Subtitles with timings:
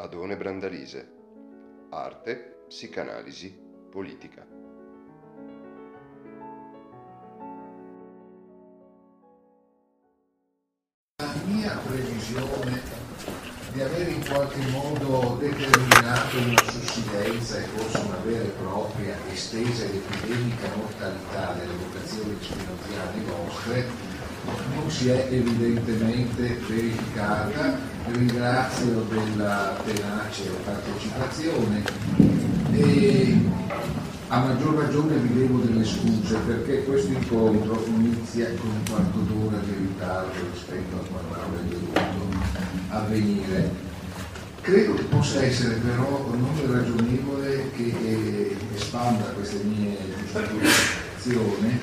[0.00, 1.10] Adone Brandalise.
[1.90, 3.52] Arte, psicanalisi,
[3.90, 4.46] politica.
[11.16, 12.80] La mia previsione
[13.72, 19.84] di avere in qualche modo determinato una sussidenza e forse una vera e propria estesa
[19.84, 23.86] ed epidemica mortalità delle vocazioni spinoziane nostre
[24.76, 27.97] non si è evidentemente verificata.
[28.10, 31.82] Ringrazio della tenace partecipazione
[32.72, 33.36] e
[34.28, 39.58] a maggior ragione vi devo delle scuse perché questo incontro inizia con un quarto d'ora
[39.58, 42.36] di ritardo rispetto a quando avrebbe dovuto
[42.88, 43.70] avvenire.
[44.62, 51.80] Credo che possa essere però non ragionevole che eh, espanda queste mie giustificazioni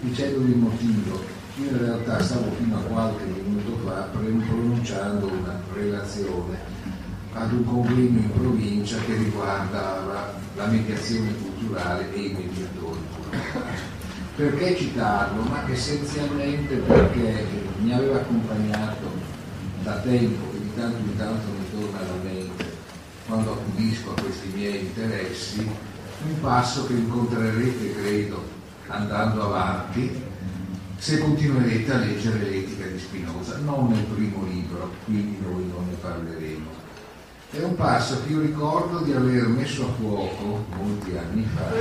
[0.00, 1.35] dicendovi il motivo.
[1.58, 6.58] Io in realtà stavo fino a qualche minuto fa pronunciando una relazione
[7.32, 13.94] ad un convegno in provincia che riguardava la mediazione culturale e i mediatori culturali.
[14.36, 15.42] Perché citarlo?
[15.44, 17.46] Ma essenzialmente perché
[17.78, 19.10] mi aveva accompagnato
[19.82, 22.76] da tempo e di tanto in tanto mi torna alla mente
[23.26, 28.44] quando accudisco a questi miei interessi un passo che incontrerete, credo,
[28.88, 30.34] andando avanti,
[30.98, 35.96] se continuerete a leggere l'etica di Spinoza, non nel primo libro, quindi noi non ne
[36.00, 36.84] parleremo.
[37.50, 41.72] È un passo che io ricordo di aver messo a fuoco molti anni fa,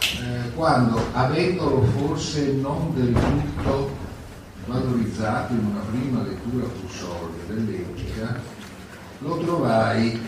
[0.00, 3.96] eh, quando, avendolo forse non del tutto
[4.66, 8.40] valorizzato in una prima lettura più solida dell'etica,
[9.20, 10.20] lo trovai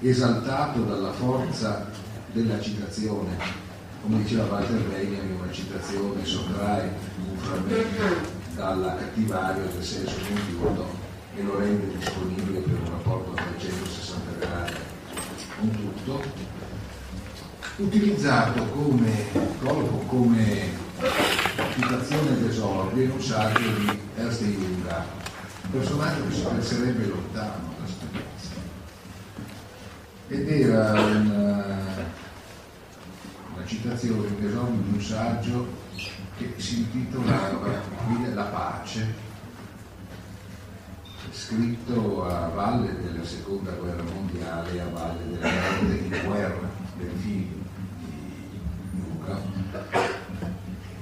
[0.00, 1.88] esaltato dalla forza
[2.32, 3.69] della citazione
[4.02, 6.94] come diceva Walter Benjamin, una citazione sottrae
[7.28, 10.86] un frammento dalla cattivaria del senso compiuto
[11.36, 14.74] e lo rende disponibile per un rapporto a 360 gradi
[15.58, 16.22] con tutto,
[17.76, 19.26] utilizzato come,
[20.06, 20.70] come
[21.74, 25.04] citazione d'esordio in un saggio di Ernst Junger,
[25.64, 28.68] un personaggio che si penserebbe lontano da Spinoza.
[30.28, 31.68] Ed era un
[33.60, 35.68] una citazione in esordio di un saggio
[36.38, 37.88] che si intitolava
[38.34, 39.14] La pace,
[41.30, 47.64] scritto a valle della seconda guerra mondiale a valle della grande guerra del film
[48.00, 49.38] di Luca,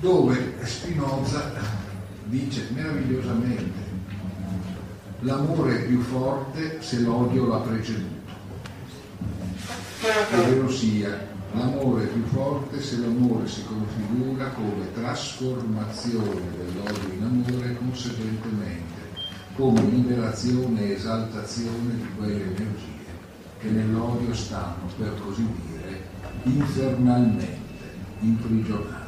[0.01, 1.53] dove Spinoza
[2.25, 3.87] dice meravigliosamente
[5.21, 8.17] l'amore è più forte se l'odio l'ha preceduto.
[10.33, 17.77] Ovvero sia, L'amore è più forte se l'amore si configura come trasformazione dell'odio in amore
[17.77, 19.07] conseguentemente
[19.57, 22.97] come liberazione e esaltazione di quelle energie
[23.59, 26.01] che nell'odio stanno, per così dire,
[26.45, 27.57] infernalmente
[28.21, 29.07] imprigionate.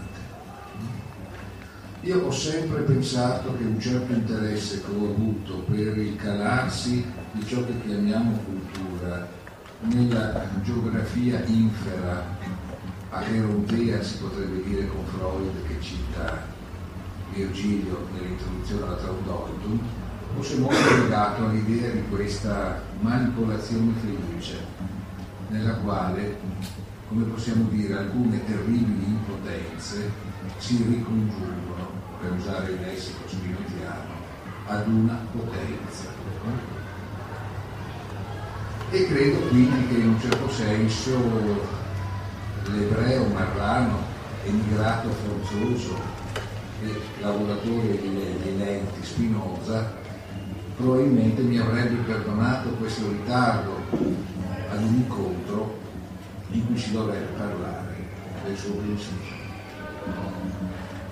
[2.03, 7.47] Io ho sempre pensato che un certo interesse che ho avuto per il calarsi di
[7.47, 9.29] ciò che chiamiamo cultura
[9.81, 12.23] nella geografia infera
[13.11, 16.47] acherontea si potrebbe dire con Freud che cita
[17.33, 19.81] Virgilio nell'introduzione alla Traudolitum,
[20.35, 24.59] fosse molto legato all'idea di questa manipolazione felice
[25.49, 26.39] nella quale,
[27.09, 30.11] come possiamo dire, alcune terribili impotenze
[30.59, 34.19] si ricongiungono, per usare il lessico spinoziano,
[34.67, 36.09] ad una potenza
[38.93, 41.17] e credo quindi che in un certo senso
[42.73, 43.99] l'ebreo marrano,
[44.45, 45.97] emigrato forzoso
[46.83, 49.93] e lavoratore di lenti Spinoza,
[50.77, 53.77] probabilmente mi avrebbe perdonato questo ritardo
[54.71, 55.79] ad un incontro
[56.51, 57.95] in cui si dovrebbe parlare
[58.45, 59.39] del suo pensiero.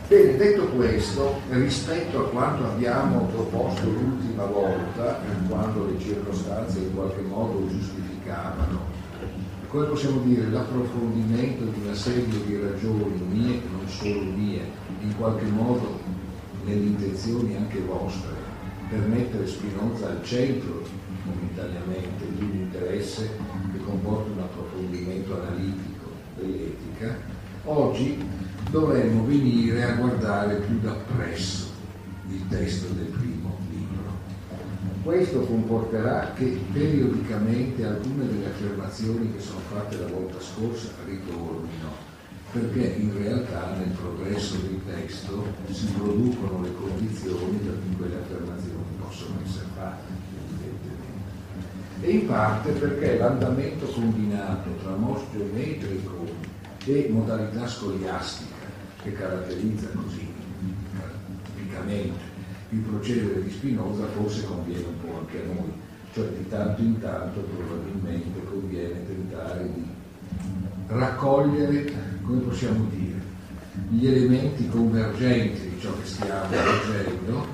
[0.08, 7.20] Bene, detto questo, rispetto a quanto abbiamo proposto l'ultima volta, quando le circostanze in qualche
[7.20, 8.80] modo giustificavano,
[9.68, 14.62] come possiamo dire, l'approfondimento di una serie di ragioni mie non solo mie,
[15.00, 16.00] in qualche modo
[16.64, 18.32] nelle intenzioni anche vostre,
[18.88, 20.84] per mettere Spinoza al centro
[21.24, 23.28] momentaneamente di un interesse
[23.72, 26.08] che comporta un approfondimento analitico
[26.38, 27.14] dell'etica,
[27.64, 31.68] oggi dovremmo venire a guardare più da presso
[32.28, 34.26] il testo del primo libro.
[35.02, 42.06] Questo comporterà che periodicamente alcune delle affermazioni che sono fatte la volta scorsa ritornino,
[42.52, 48.84] perché in realtà nel progresso del testo si producono le condizioni per cui quelle affermazioni
[49.00, 50.12] possono essere fatte,
[50.44, 50.96] evidentemente.
[52.02, 56.26] e in parte perché l'andamento combinato tra mos geometrico
[56.84, 58.57] e modalità scoliastica
[59.02, 60.26] che caratterizza così
[61.54, 62.36] tipicamente
[62.70, 65.72] il procedere di Spinoza forse conviene un po' anche a noi,
[66.12, 69.86] cioè di tanto in tanto probabilmente conviene tentare di
[70.88, 71.92] raccogliere,
[72.22, 73.20] come possiamo dire,
[73.90, 77.46] gli elementi convergenti di ciò che stiamo leggendo,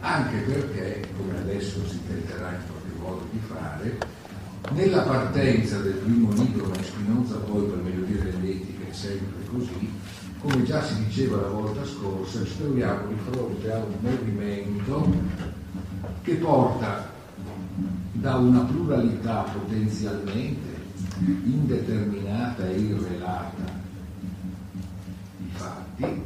[0.00, 3.98] anche perché, come adesso si tenterà in qualche modo di fare,
[4.72, 9.90] nella partenza del primo libro, ma Spinoza poi per meglio dire l'etica è sempre così,
[10.40, 15.12] come già si diceva la volta scorsa, ci troviamo di fronte a un movimento
[16.22, 17.08] che porta
[18.12, 20.78] da una pluralità potenzialmente
[21.18, 23.78] indeterminata e irrelata
[25.36, 26.24] di fatti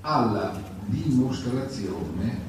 [0.00, 2.48] alla dimostrazione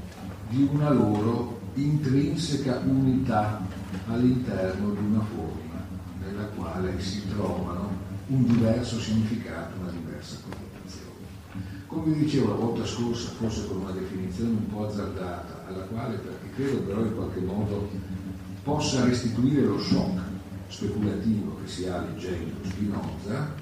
[0.50, 3.62] di una loro intrinseca unità
[4.08, 5.86] all'interno di una forma
[6.24, 7.91] nella quale si trovano
[8.28, 11.10] un diverso significato, una diversa connotazione.
[11.88, 16.50] Come dicevo la volta scorsa, forse con una definizione un po' azzardata, alla quale perché
[16.56, 17.90] credo però in qualche modo
[18.64, 20.20] possa restituire lo shock
[20.68, 23.54] speculativo che si ha leggendo Spinoza,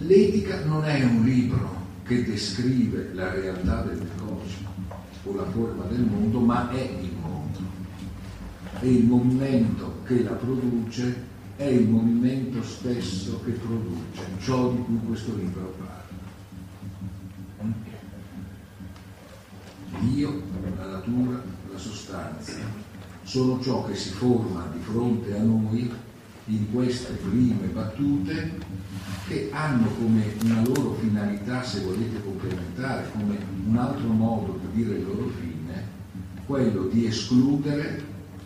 [0.00, 4.56] l'etica non è un libro che descrive la realtà delle cose
[5.24, 7.58] o la forma del mondo, ma è il mondo.
[8.80, 11.24] E il movimento che la produce
[11.54, 15.98] è il movimento stesso che produce ciò di cui questo libro parla.
[20.00, 20.42] Dio,
[20.76, 21.40] la natura,
[21.70, 22.54] la sostanza,
[23.22, 25.88] sono ciò che si forma di fronte a noi
[26.46, 28.58] in queste prime battute
[29.28, 34.98] che hanno come una loro finalità, se volete complementare, come un altro modo di dire
[34.98, 35.84] il loro fine,
[36.46, 38.02] quello di escludere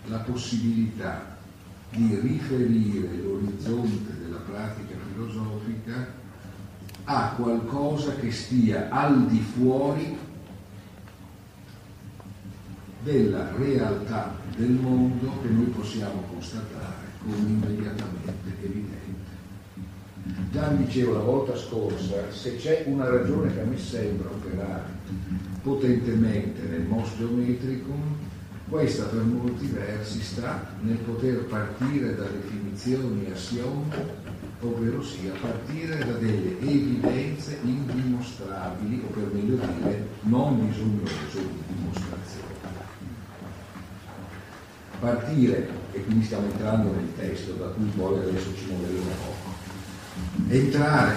[0.08, 1.33] la possibilità
[1.94, 6.22] di riferire l'orizzonte della pratica filosofica
[7.04, 10.16] a qualcosa che stia al di fuori
[13.02, 18.32] della realtà del mondo che noi possiamo constatare come immediatamente
[18.62, 19.32] evidente.
[20.50, 24.88] Già dicevo la volta scorsa, se c'è una ragione che a me sembra operare
[25.62, 28.16] potentemente nel mos geometricum,
[28.74, 33.88] questa per molti versi sta nel poter partire da definizioni assiomi,
[34.62, 42.52] ovvero sia partire da delle evidenze indimostrabili, o per meglio dire non bisognose di dimostrazione
[44.98, 49.54] partire, e quindi stiamo entrando nel testo da cui poi adesso ci muoveremo un poco,
[50.48, 51.14] entrare,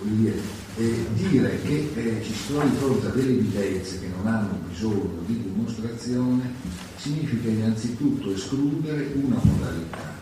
[0.00, 0.40] dire,
[0.78, 4.60] e dire che eh, ci si trova di fronte a delle evidenze che non hanno
[4.68, 6.52] bisogno di dimostrazione,
[6.96, 10.14] significa innanzitutto escludere una modalità,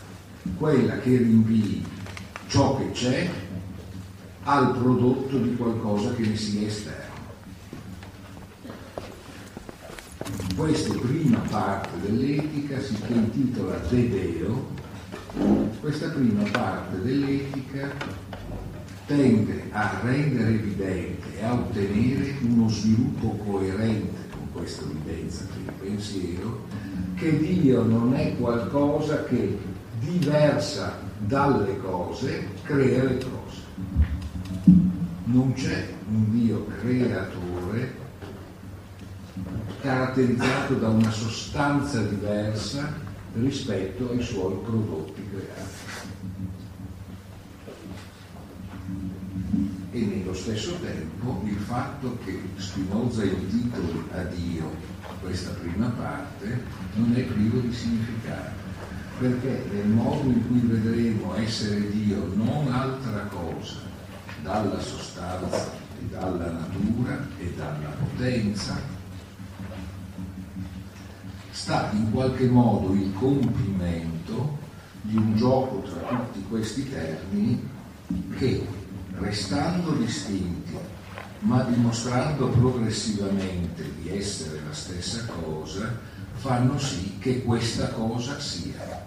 [0.56, 1.85] quella che rinvii
[2.47, 3.29] ciò che c'è
[4.44, 7.05] al prodotto di qualcosa che ne sia esterno.
[10.56, 14.73] Questa prima parte dell'etica si intitola Dedeo.
[15.81, 17.93] Questa prima parte dell'etica
[19.06, 26.65] tende a rendere evidente e a ottenere uno sviluppo coerente con questa evidenza del pensiero
[27.15, 29.58] che Dio non è qualcosa che
[30.01, 33.65] diversa dalle cose crea le cose.
[35.25, 38.05] Non c'è un Dio creatore
[39.81, 42.93] caratterizzato da una sostanza diversa
[43.34, 45.76] rispetto ai suoi prodotti creati.
[49.96, 54.70] E nello stesso tempo il fatto che Spinoza intitoli a Dio
[55.22, 56.62] questa prima parte
[56.96, 58.50] non è privo di significato,
[59.19, 63.79] perché nel modo in cui vedremo essere Dio non altra cosa
[64.43, 68.79] dalla sostanza e dalla natura e dalla potenza
[71.53, 74.58] sta in qualche modo il compimento
[75.00, 77.67] di un gioco tra tutti questi termini
[78.36, 78.84] che,
[79.19, 80.77] restando distinti,
[81.41, 85.99] ma dimostrando progressivamente di essere la stessa cosa,
[86.35, 89.05] fanno sì che questa cosa sia.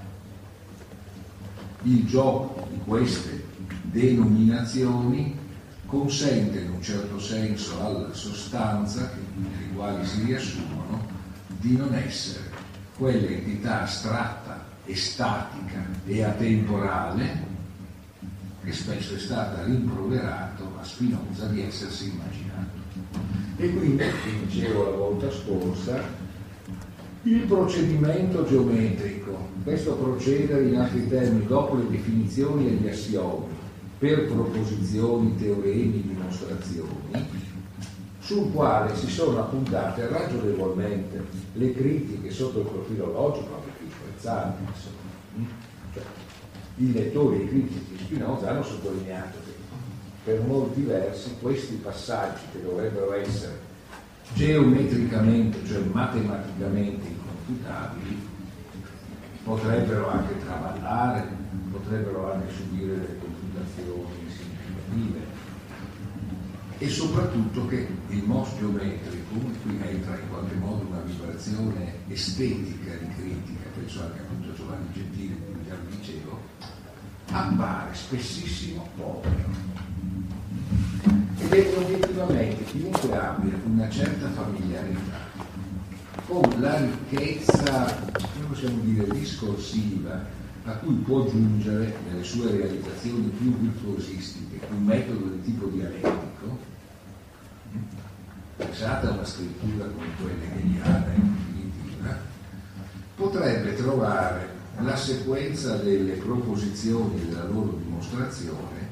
[1.84, 3.46] Il gioco di queste
[3.84, 5.38] denominazioni
[5.86, 11.08] consente in un certo senso alla sostanza, nei quali si riassumono,
[11.48, 12.52] di non essere
[12.96, 17.49] quell'entità astratta e statica e atemporale
[18.70, 22.78] che spesso è stata rimproverato a Spinoza di essersi immaginato.
[23.58, 26.28] E quindi, come dicevo la volta scorsa,
[27.24, 33.54] Il procedimento geometrico, questo procedere in altri termini dopo le definizioni e gli assiomi
[33.98, 37.28] per proposizioni, teoremi, dimostrazioni,
[38.20, 44.99] sul quale si sono appuntate ragionevolmente le critiche sotto il profilo logico, anche più spezzate.
[46.82, 49.52] I lettori e i critici di Spinoza hanno sottolineato che
[50.24, 53.60] per molti versi questi passaggi che dovrebbero essere
[54.34, 58.18] geometricamente, cioè matematicamente inconfutabili,
[59.44, 61.28] potrebbero anche traballare,
[61.72, 65.38] potrebbero anche subire delle confutazioni significative.
[66.78, 73.14] E soprattutto che il MOS geometrico, qui entra in qualche modo una vibrazione estetica di
[73.16, 76.40] critica, penso anche appunto a Giovanni Gentile, come già vi dicevo,
[77.32, 79.68] appare spessissimo povero
[81.38, 85.28] ed è obiettivamente chiunque abbia una certa familiarità
[86.28, 87.86] con la ricchezza,
[88.34, 90.24] come possiamo dire, discorsiva
[90.66, 96.60] a cui può giungere nelle sue realizzazioni più virtuosistiche un metodo di tipo dialettico,
[98.58, 102.18] pensate a una scrittura come quella hegeliana e definitiva,
[103.16, 108.88] potrebbe trovare la sequenza delle proposizioni della loro dimostrazione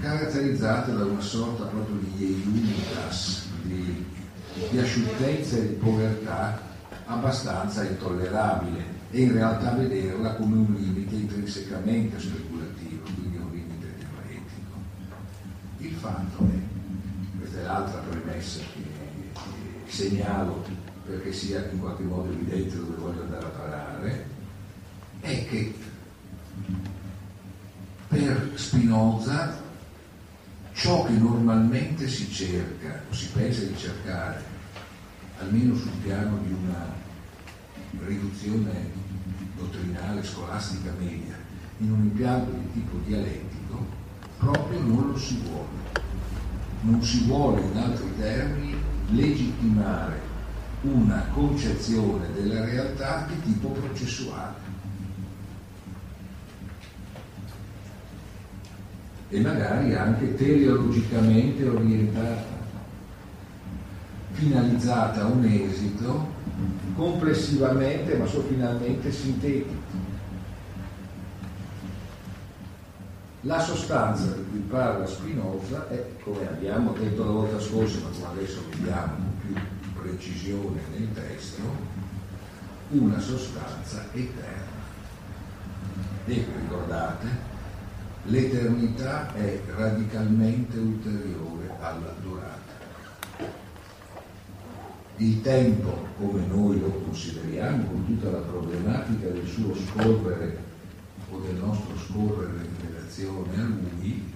[0.00, 4.04] caratterizzata da una sorta proprio di iunitas, di,
[4.70, 6.60] di e di povertà
[7.06, 14.76] abbastanza intollerabile e in realtà vederla come un limite intrinsecamente speculativo, quindi un limite teoretico.
[15.78, 19.40] Il fatto è, questa è l'altra premessa che,
[19.86, 20.64] che segnalo
[21.06, 24.26] perché sia in qualche modo evidente dove voglio andare a parare,
[25.28, 25.74] è che
[28.08, 29.60] per Spinoza
[30.72, 34.42] ciò che normalmente si cerca o si pensa di cercare,
[35.40, 36.94] almeno sul piano di una
[38.06, 38.90] riduzione
[39.56, 41.36] dottrinale scolastica media,
[41.78, 43.86] in un impianto di tipo dialettico,
[44.38, 45.86] proprio non lo si vuole.
[46.80, 48.76] Non si vuole, in altri termini,
[49.10, 50.20] legittimare
[50.82, 54.67] una concezione della realtà di tipo processuale.
[59.30, 62.56] E magari anche teleologicamente orientata,
[64.32, 66.36] finalizzata a un esito
[66.94, 70.06] complessivamente ma so finalmente sintetico.
[73.42, 78.26] La sostanza di cui parla Spinoza è, come abbiamo detto la volta scorsa, ma come
[78.32, 79.54] adesso vediamo con più
[80.02, 81.62] precisione nel testo,
[82.90, 84.76] una sostanza eterna.
[86.26, 87.26] E ricordate,
[88.28, 92.76] l'eternità è radicalmente ulteriore alla durata.
[95.16, 100.66] Il tempo, come noi lo consideriamo, con tutta la problematica del suo scorrere
[101.30, 104.32] o del nostro scorrere in relazione a lui,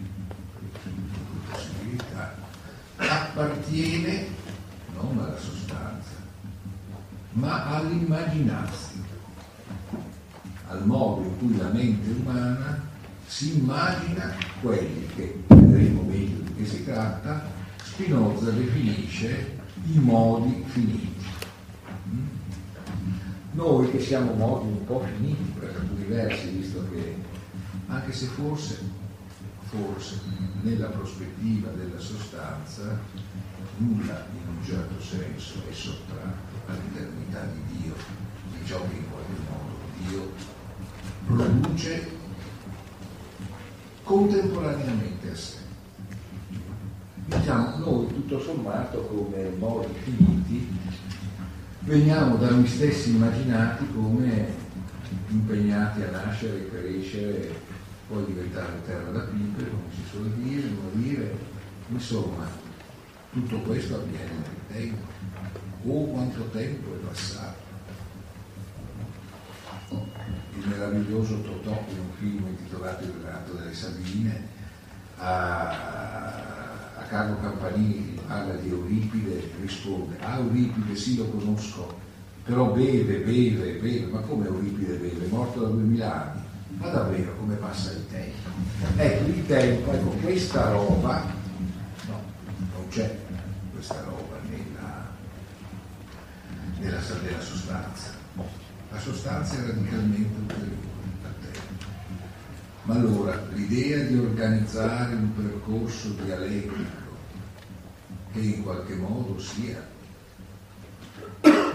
[2.96, 4.26] appartiene
[4.94, 6.16] non alla sostanza,
[7.32, 9.06] ma all'immaginazione,
[10.68, 12.90] al modo in cui la mente umana
[13.26, 17.50] si immagina quelli che, vedremo meglio di che si tratta,
[17.82, 21.14] Spinoza definisce i modi finiti.
[22.08, 22.26] Mm?
[23.52, 27.16] Noi che siamo modi un po' finiti per alcuni versi, visto che
[27.88, 28.78] anche se forse,
[29.64, 30.20] forse
[30.62, 32.98] nella prospettiva della sostanza
[33.78, 37.94] nulla in un certo senso è sottratto all'eternità di Dio,
[38.52, 39.72] di ciò che in qualche modo
[40.06, 40.32] Dio
[41.26, 42.20] produce
[44.12, 45.56] contemporaneamente a sé.
[47.24, 50.68] Diciamo, noi tutto sommato come modi finiti
[51.80, 54.48] veniamo da noi stessi immaginati come
[55.28, 57.54] impegnati a nascere, crescere,
[58.06, 61.34] poi diventare terra da pipe, come si suol dire, morire,
[61.88, 62.46] insomma,
[63.32, 65.06] tutto questo avviene nel tempo.
[65.86, 67.61] Oh quanto tempo è passato
[70.58, 74.48] il meraviglioso Totò in un film intitolato Il ratto delle Sabine,
[75.16, 75.68] a,
[76.98, 81.98] a Carlo Campanini parla di Euripide, risponde, ah Euripide sì lo conosco,
[82.44, 85.24] però beve, beve, beve, ma come Euripide beve?
[85.24, 86.42] È morto da duemila anni,
[86.78, 88.48] ma davvero come passa il tempo?
[88.96, 91.24] Ecco, il tempo, ecco, questa roba,
[92.08, 92.20] no,
[92.74, 93.18] non c'è
[93.72, 95.10] questa roba nella,
[96.78, 98.11] nella, nella sostanza
[98.92, 100.90] la sostanza è radicalmente ulteriore.
[102.84, 107.00] Ma allora l'idea di organizzare un percorso dialettico
[108.32, 109.86] che in qualche modo sia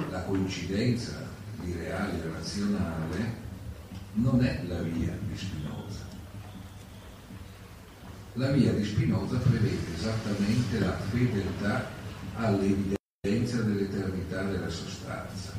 [0.09, 1.25] la coincidenza
[1.61, 3.45] l'ideale razionale
[4.13, 6.05] non è la via di Spinoza.
[8.33, 11.89] La via di Spinoza prevede esattamente la fedeltà
[12.35, 15.56] all'evidenza dell'eternità della sostanza.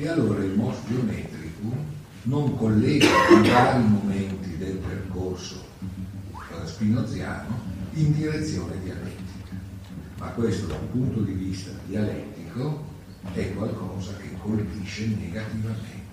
[0.00, 1.74] E allora il mos geometricum
[2.22, 5.62] non collega i vari momenti del percorso
[6.64, 7.60] spinoziano
[7.92, 9.56] in direzione dialettica.
[10.16, 12.82] Ma questo da un punto di vista dialettico
[13.34, 16.08] è qualcosa che colpisce negativamente.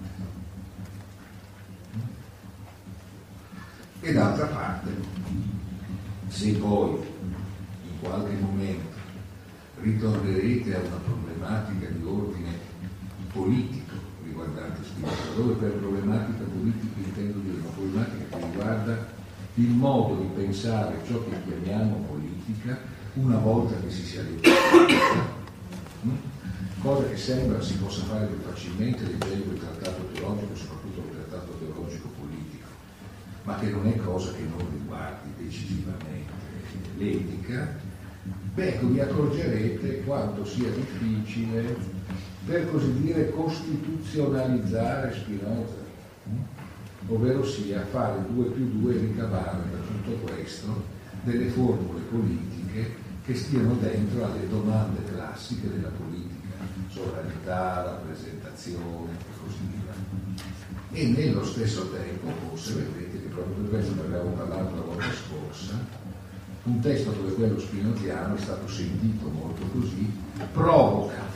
[4.02, 4.90] E d'altra parte,
[6.28, 6.90] se poi
[7.86, 8.96] in qualche momento
[9.80, 12.76] ritornerete a una problematica di ordine
[13.32, 13.77] politico
[14.48, 19.08] riguardante Spinoza, dove per problematica politica intendo dire una problematica che riguarda
[19.56, 22.78] il modo di pensare ciò che chiamiamo politica
[23.14, 24.50] una volta che si sia detto
[26.82, 31.58] cosa che sembra si possa fare più facilmente leggendo il trattato teologico, soprattutto il trattato
[31.60, 32.68] teologico politico,
[33.44, 36.32] ma che non è cosa che non riguardi decisivamente
[36.98, 37.76] l'etica,
[38.54, 41.76] beh, ecco, vi accorgerete quanto sia difficile,
[42.48, 45.84] per così dire, costituzionalizzare Spinoza,
[47.10, 53.36] ovvero sia fare 2 più 2 e ricavare da tutto questo delle formule politiche che
[53.36, 56.56] stiano dentro alle domande classiche della politica
[56.90, 59.94] sovranità, rappresentazione e così via.
[60.92, 65.12] E nello stesso tempo, forse vedrete che proprio per questo ne abbiamo parlato la volta
[65.12, 66.06] scorsa,
[66.64, 70.10] un testo come quello spinoziano è stato sentito molto così,
[70.54, 71.28] provoca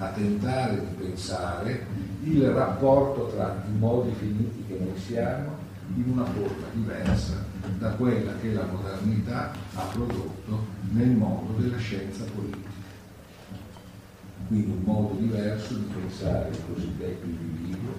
[0.00, 1.86] a tentare di pensare
[2.22, 5.58] il rapporto tra i modi finiti che noi siamo
[5.94, 7.44] in una forma diversa
[7.78, 12.68] da quella che la modernità ha prodotto nel mondo della scienza politica.
[14.48, 17.92] Quindi un modo diverso di pensare il cosiddetto individuo,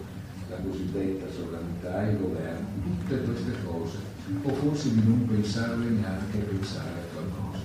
[0.49, 3.97] la cosiddetta sovranità il governo, tutte queste cose,
[4.41, 7.59] o forse di non pensarle neanche a pensare a qualcosa.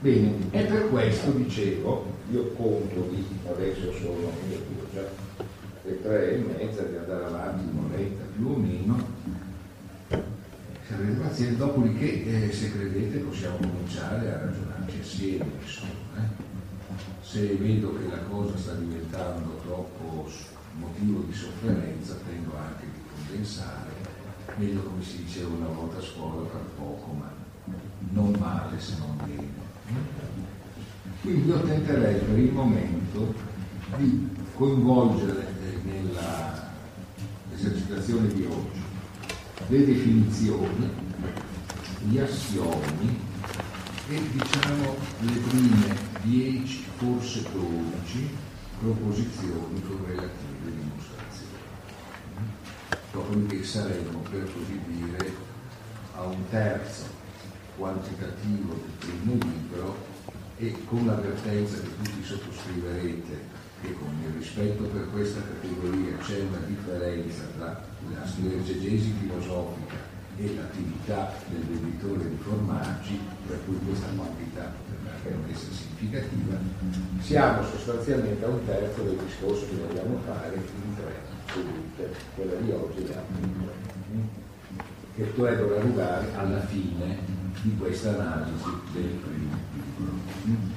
[0.00, 5.08] Bene, e per questo dicevo, io conto di, adesso sono io già
[5.84, 9.04] le tre e mezza di andare avanti un'oretta più o meno,
[10.08, 16.18] se avete pazienza, dopodiché eh, se credete possiamo cominciare a ragionarci assieme, insomma.
[16.18, 16.44] Eh.
[17.22, 20.28] Se vedo che la cosa sta diventando troppo
[20.78, 23.90] motivo di sofferenza, tendo anche di condensare,
[24.56, 27.32] meglio come si diceva una volta a scuola per poco, ma
[28.10, 29.65] non male se non bene.
[31.20, 33.34] Quindi io tenterei per il momento
[33.96, 36.70] di coinvolgere eh, nella
[37.52, 38.84] esercitazione di oggi
[39.68, 40.90] le definizioni,
[42.08, 43.18] gli assiomi
[44.08, 48.36] e diciamo le prime 10, forse 12
[48.78, 51.64] proposizioni con relative dimostrazioni.
[53.10, 55.34] Dopodiché saremo, per così dire,
[56.14, 57.15] a un terzo
[57.76, 59.96] quantitativo del primo libro
[60.58, 66.64] e con l'avvertenza che tutti sottoscriverete che con il rispetto per questa categoria c'è una
[66.66, 74.72] differenza tra la esegesi filosofica e l'attività del venditore di formaggi, per cui questa quantità
[75.02, 76.58] potrebbe essere significativa,
[77.20, 81.14] siamo sostanzialmente a un terzo del discorso che vogliamo fare in tre
[81.52, 84.44] sedute, quella di oggi e le altre tre,
[85.14, 89.58] che dovrebbero arrivare alla fine di questa analisi del primo
[90.44, 90.74] libro.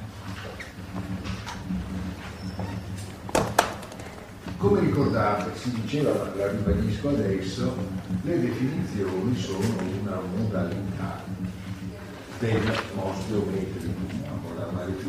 [4.58, 7.76] Come ricordate, si diceva, la ribadisco adesso,
[8.24, 9.60] le definizioni sono
[10.02, 11.24] una modalità
[12.40, 12.62] del
[12.96, 13.88] nostro metodo,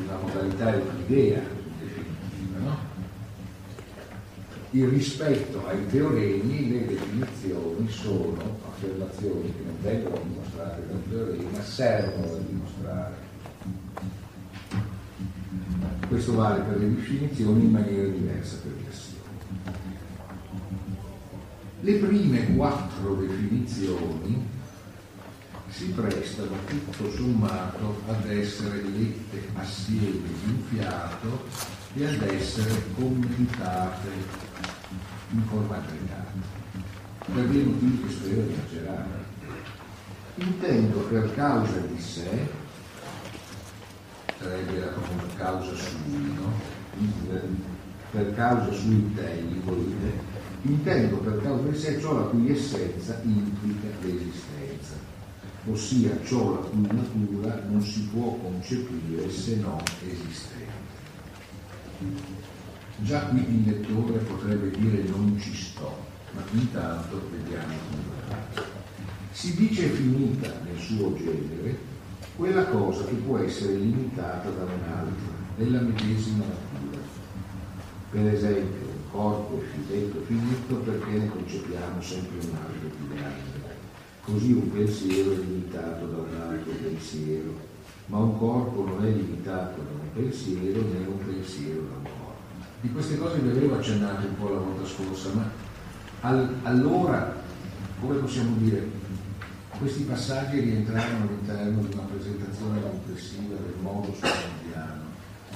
[0.04, 1.40] una modalità è un'idea
[1.80, 2.59] definitiva.
[2.59, 2.76] No?
[4.72, 12.35] Il rispetto ai teoremi, le definizioni sono affermazioni che non vengono dimostrate dal teorema, servono
[12.35, 13.14] a dimostrare.
[16.06, 19.18] Questo vale per le definizioni in maniera diversa per le azioni.
[21.80, 24.46] Le prime quattro definizioni
[25.68, 31.44] si prestano tutto sommato ad essere lette assieme di un fiato
[31.94, 34.49] e ad essere commentate
[35.33, 36.33] in forma aggregata,
[37.33, 39.29] per dei motivi che spero di esagerare.
[40.37, 42.49] Intendo per causa di sé,
[44.38, 44.93] sarebbe la
[45.37, 46.53] causa sui, no?
[48.11, 50.19] per causa sui te, volete,
[50.62, 54.95] intendo per causa di sé ciò la cui essenza implica l'esistenza,
[55.66, 60.88] ossia ciò la cui natura non si può concepire se non esistente.
[63.02, 68.68] Già qui il lettore potrebbe dire non ci sto, ma intanto vediamo come
[69.32, 71.78] Si dice finita nel suo genere
[72.36, 77.00] quella cosa che può essere limitata da un'altra, della medesima natura.
[78.10, 83.78] Per esempio, un corpo è detto finito perché ne concepiamo sempre un altro più grande.
[84.22, 87.54] Così un pensiero è limitato da un altro pensiero,
[88.06, 92.19] ma un corpo non è limitato da un pensiero né un pensiero da un corpo.
[92.83, 95.51] Di queste cose vi avevo accennato un po' la volta scorsa, ma
[96.21, 97.37] al, allora,
[98.01, 98.88] come possiamo dire,
[99.79, 105.03] questi passaggi rientravano all'interno di una presentazione complessiva del modo sull'indiano.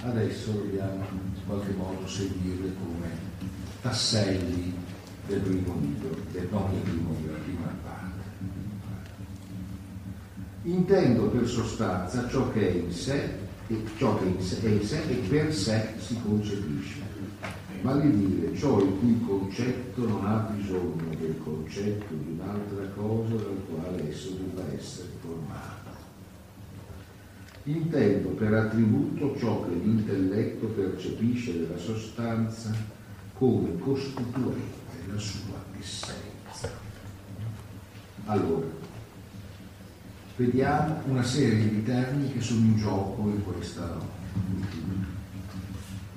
[0.02, 3.08] Adesso dobbiamo in qualche modo seguirle come
[3.80, 4.74] tasselli
[5.26, 8.22] del primo libro, del, non del primo libro, della prima parte.
[10.64, 15.14] Intendo per sostanza ciò che è in sé e ciò che è in sé e
[15.26, 17.03] per sé si concepisce
[17.84, 23.60] vale dire ciò il cui concetto non ha bisogno del concetto di un'altra cosa dal
[23.68, 25.92] quale esso debba essere formato.
[27.64, 32.74] Intendo per attributo ciò che l'intelletto percepisce della sostanza
[33.34, 36.70] come costituente la sua essenza.
[38.24, 38.66] Allora,
[40.36, 43.98] vediamo una serie di termini che sono in gioco in questa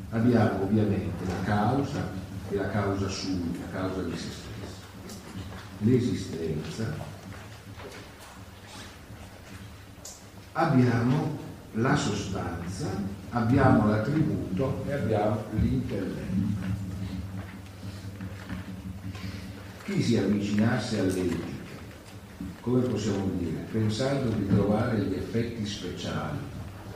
[0.09, 2.09] abbiamo ovviamente la causa
[2.49, 4.81] e la causa sua, la causa di se stesso,
[5.79, 6.93] l'esistenza,
[10.53, 11.37] abbiamo
[11.73, 12.87] la sostanza,
[13.29, 16.65] abbiamo l'attributo e abbiamo l'intelletto.
[19.83, 21.55] Chi si avvicinasse all'etica,
[22.61, 26.37] come possiamo dire, pensando di trovare gli effetti speciali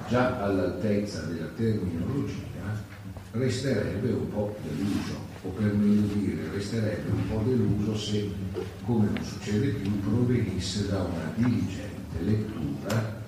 [0.09, 2.50] già all'altezza della terminologia,
[3.31, 8.29] resterebbe un po' deluso, o per meglio dire, resterebbe un po' deluso se,
[8.85, 13.19] come non succede più, provenisse da una diligente lettura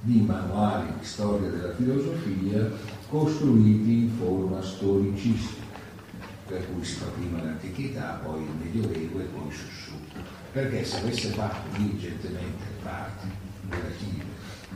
[0.00, 2.70] di manuali di storia della filosofia
[3.08, 5.64] costruiti in forma storicistica,
[6.46, 9.92] per cui si fa prima l'antichità, poi il Medioevo e poi su su.
[10.52, 13.26] Perché se avesse fatto diligentemente le parti
[13.68, 14.24] relative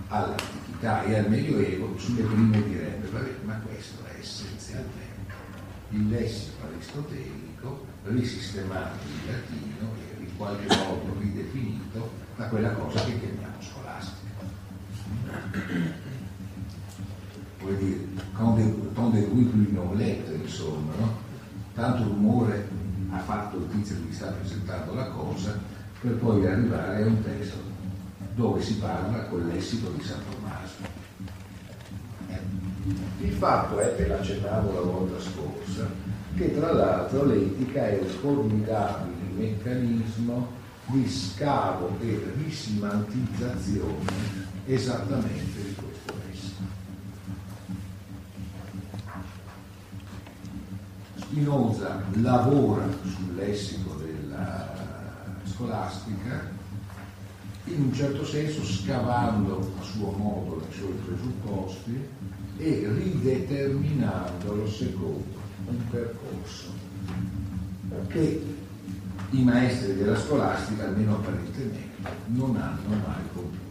[0.08, 3.08] all'antichità e al Medioevo, sulle prime direbbe,
[3.44, 4.22] ma questo è
[4.70, 5.08] essenzialmente
[5.90, 13.18] il lessico aristotelico risistemato in latino e in qualche modo ridefinito da quella cosa che
[13.18, 14.28] chiamiamo scolastica.
[17.58, 21.18] Vuol dire, tant de cui più non letto, insomma, no?
[21.74, 22.68] tanto rumore
[23.10, 25.58] ha fatto il tizio che vi sta presentando la cosa
[26.00, 27.58] per poi arrivare a un testo
[28.34, 30.99] dove si parla col lessico di San Tommaso
[33.20, 35.88] il fatto è, ve l'accennavo la volta scorsa,
[36.36, 46.14] che tra l'altro l'etica è un formidabile meccanismo di scavo e risimantizzazione esattamente di questo
[46.26, 46.62] lessico.
[51.16, 54.72] Spinoza lavora sul lessico della
[55.44, 56.58] scolastica
[57.64, 62.08] in un certo senso scavando a suo modo i suoi presupposti
[62.60, 66.68] e rideterminandolo secondo un percorso
[68.08, 68.42] che
[69.30, 73.68] i maestri della scolastica, almeno apparentemente, non hanno mai compiuto.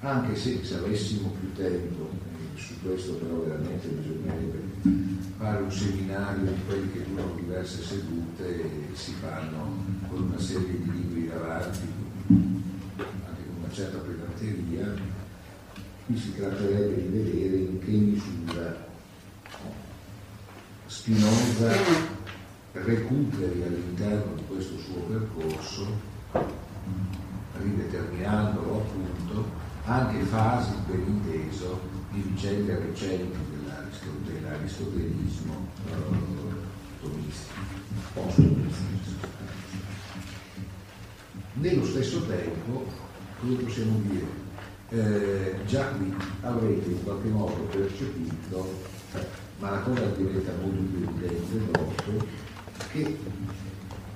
[0.00, 2.10] Anche se, se avessimo più tempo,
[2.54, 4.62] su questo però veramente bisognerebbe
[5.36, 10.80] fare un seminario di quelli che durano diverse sedute e si fanno con una serie
[10.80, 11.88] di libri davanti,
[13.72, 14.94] certa pedanteria,
[16.04, 18.90] qui si tratterebbe di vedere in che misura
[20.86, 21.72] Spinoza
[22.72, 25.86] recuperi all'interno di questo suo percorso,
[27.58, 29.50] rideterminandolo appunto,
[29.84, 31.80] anche fasi per inteso
[32.10, 33.38] di vicende recenti
[34.26, 35.68] dell'aristotelismo
[37.00, 37.60] tomistico,
[41.54, 43.11] Nello stesso tempo,
[43.42, 44.26] come possiamo dire,
[44.90, 48.84] eh, già qui avrete in qualche modo percepito,
[49.58, 52.24] ma la cosa diventa molto più evidente dopo,
[52.92, 53.18] che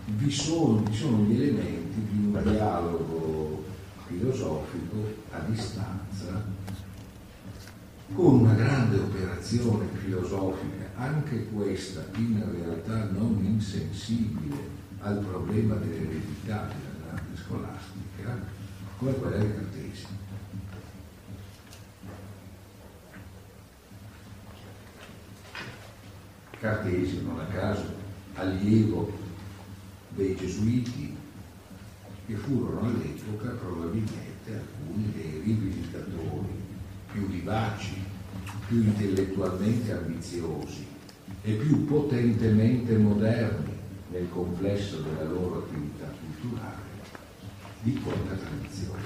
[0.04, 3.64] vi sono, vi sono gli elementi di un dialogo
[4.06, 4.96] filosofico
[5.32, 6.44] a distanza
[8.14, 14.54] con una grande operazione filosofica, anche questa in realtà non insensibile
[15.00, 18.55] al problema dell'eredità della grande scolastica,
[18.98, 20.08] come quella di Cartesio.
[26.58, 27.94] Cartesio, non a caso,
[28.34, 29.12] allievo
[30.10, 31.14] dei gesuiti
[32.26, 36.64] che furono all'epoca probabilmente alcuni dei rivisitatori
[37.12, 38.02] più vivaci,
[38.66, 40.86] più intellettualmente ambiziosi
[41.42, 43.74] e più potentemente moderni
[44.10, 46.85] nel complesso della loro attività culturale
[47.86, 49.02] di tradizione.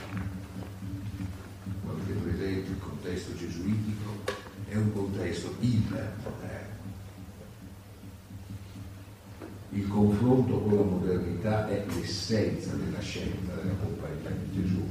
[1.83, 4.23] Quando avete presente il contesto gesuitico
[4.69, 6.79] è un contesto ipermoderno.
[9.73, 14.83] Il confronto con la modernità è l'essenza della scelta della compagnia di Gesù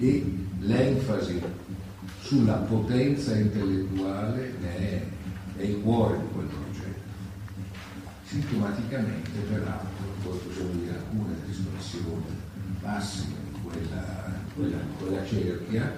[0.00, 1.40] e l'enfasi
[2.22, 5.02] sulla potenza intellettuale è,
[5.56, 7.02] è il cuore di quel progetto.
[8.24, 12.43] Sintomaticamente, peraltro, poi possiamo dire alcune espressioni
[12.84, 15.92] massime di quella, quella, quella cerchia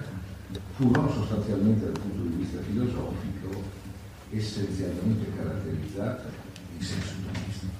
[0.75, 3.61] furono sostanzialmente dal punto di vista filosofico
[4.29, 6.23] essenzialmente caratterizzate
[6.77, 7.75] in senso utomistico.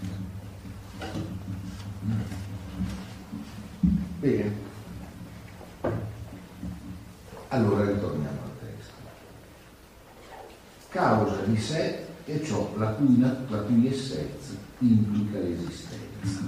[4.19, 4.65] Bene.
[7.49, 8.93] Allora ritorniamo al testo.
[10.89, 16.41] Causa di sé è ciò la cui, la cui essenza implica l'esistenza,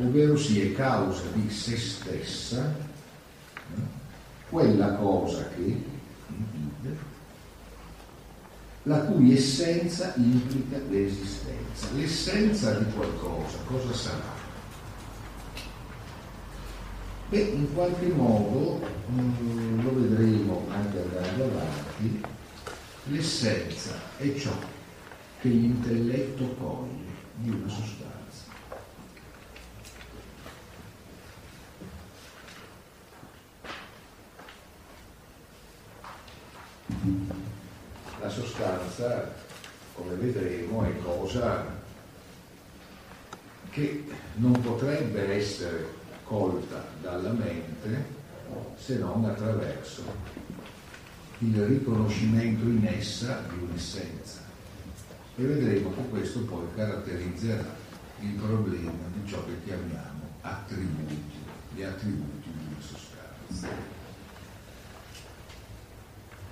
[0.00, 2.74] ovvero si è causa di se stessa,
[4.48, 5.82] quella cosa che,
[8.84, 11.86] la cui essenza implica l'esistenza.
[11.94, 14.38] L'essenza di qualcosa, cosa sarà?
[17.28, 18.80] Beh, in qualche modo,
[19.12, 22.20] mm, lo vedremo anche andando avanti,
[23.04, 24.52] l'essenza è ciò
[25.40, 27.99] che l'intelletto coglie di una sostanza.
[38.20, 39.32] La sostanza,
[39.94, 41.78] come vedremo, è cosa
[43.70, 44.04] che
[44.36, 45.86] non potrebbe essere
[46.24, 48.18] colta dalla mente
[48.76, 50.02] se non attraverso
[51.38, 54.40] il riconoscimento in essa di un'essenza.
[55.36, 57.64] E vedremo che questo poi caratterizzerà
[58.20, 61.32] il problema di ciò che chiamiamo attributi,
[61.74, 63.99] gli attributi di una sostanza.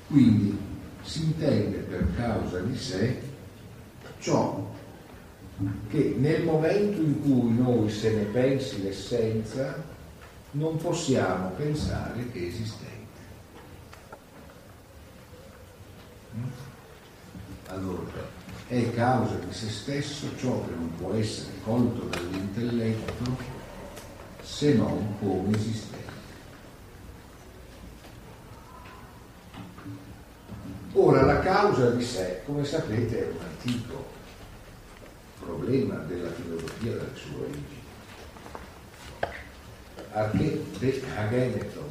[0.09, 0.59] Quindi
[1.03, 3.21] si intende per causa di sé
[4.21, 4.75] ciò
[5.91, 9.85] che nel momento in cui noi se ne pensi l'essenza
[10.53, 12.97] non possiamo pensare che esistente.
[16.37, 16.43] Mm?
[17.67, 18.37] Allora,
[18.69, 23.37] è causa di se stesso ciò che non può essere colto dall'intelletto
[24.43, 26.08] se non come esistente.
[30.95, 34.07] Ora, la causa di sé, come sapete, è un antico
[35.39, 37.87] problema della filosofia delle sue origini.
[40.13, 41.91] Arche de ageneton,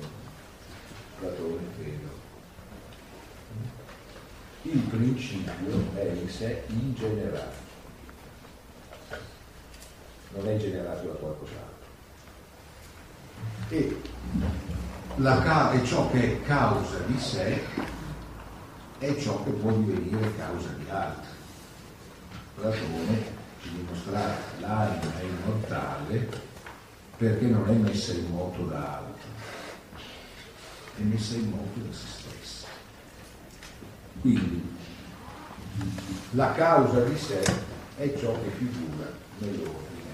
[1.20, 2.16] Platone credo.
[4.64, 7.56] Il principio è in sé ingenerato,
[10.34, 11.86] non è generato da qualcos'altro.
[13.70, 14.02] E,
[15.18, 17.62] la, e ciò che è causa di sé
[19.00, 21.36] è ciò che può divenire causa di altri.
[22.56, 26.30] Platone ci dimostrare l'anima è immortale
[27.18, 29.30] perché non è messa in moto da altro,
[30.98, 32.68] è messa in moto da se stessa.
[34.22, 34.76] Quindi
[36.32, 37.42] la causa di sé
[37.98, 40.10] è ciò che figura nell'ordine,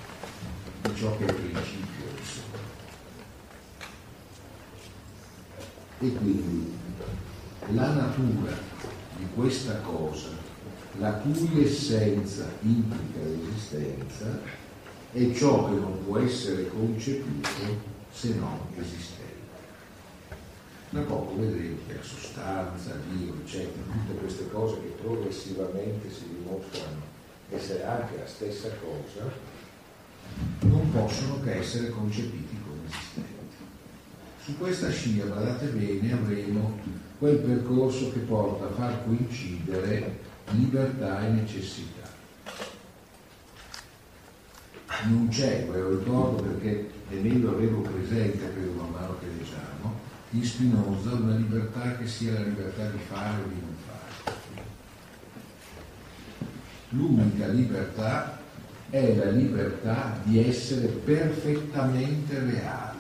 [0.82, 2.42] è ciò che è principio di sé.
[6.00, 6.82] E quindi
[7.72, 8.52] la natura
[9.18, 10.30] di questa cosa
[11.00, 14.40] la cui essenza implica l'esistenza
[15.12, 17.50] è ciò che non può essere concepito
[18.12, 19.22] se non esistente.
[20.90, 27.02] Tra poco vedremo che la sostanza, Dio, eccetera, tutte queste cose che progressivamente si dimostrano
[27.50, 29.32] essere anche la stessa cosa,
[30.60, 33.32] non possono che essere concepiti come esistenti.
[34.44, 36.80] Su questa scia, guardate bene, avremo
[37.24, 42.12] quel percorso che porta a far coincidere libertà e necessità.
[45.06, 49.98] Non c'è, ve lo ricordo perché meglio averlo presente, credo man mano che leggiamo,
[50.32, 54.36] in Spinoza una libertà che sia la libertà di fare o di non fare.
[56.90, 58.38] L'unica libertà
[58.90, 62.93] è la libertà di essere perfettamente reali.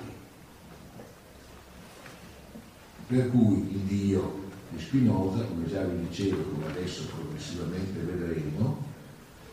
[3.13, 8.83] Per cui il Dio di Spinoza, come già vi dicevo, come adesso progressivamente vedremo,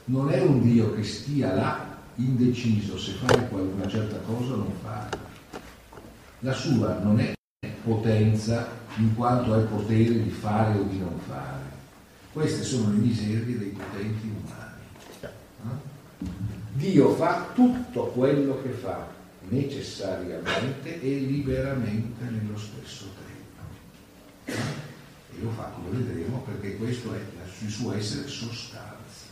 [0.06, 4.72] non è un Dio che stia là indeciso se fare una certa cosa o non
[4.82, 5.18] farla.
[6.38, 7.34] La sua non è
[7.84, 11.64] potenza in quanto è potere di fare o di non fare.
[12.32, 14.82] Queste sono le miserie dei potenti umani.
[15.20, 16.26] Eh?
[16.72, 19.06] Dio fa tutto quello che fa
[19.50, 23.19] necessariamente e liberamente nello stesso tempo.
[24.52, 27.18] E lo fa, come vedremo, perché questo è
[27.62, 29.28] il suo essere sostanza.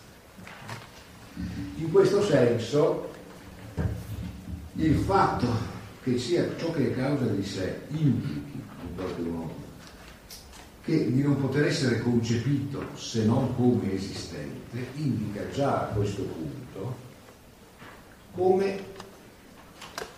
[1.76, 3.11] In questo senso,
[4.74, 5.46] il fatto
[6.02, 9.54] che sia ciò che è causa di sé implichi, in qualche modo,
[10.85, 17.07] che di non poter essere concepito se non come esistente, indica già a questo punto
[18.33, 18.85] come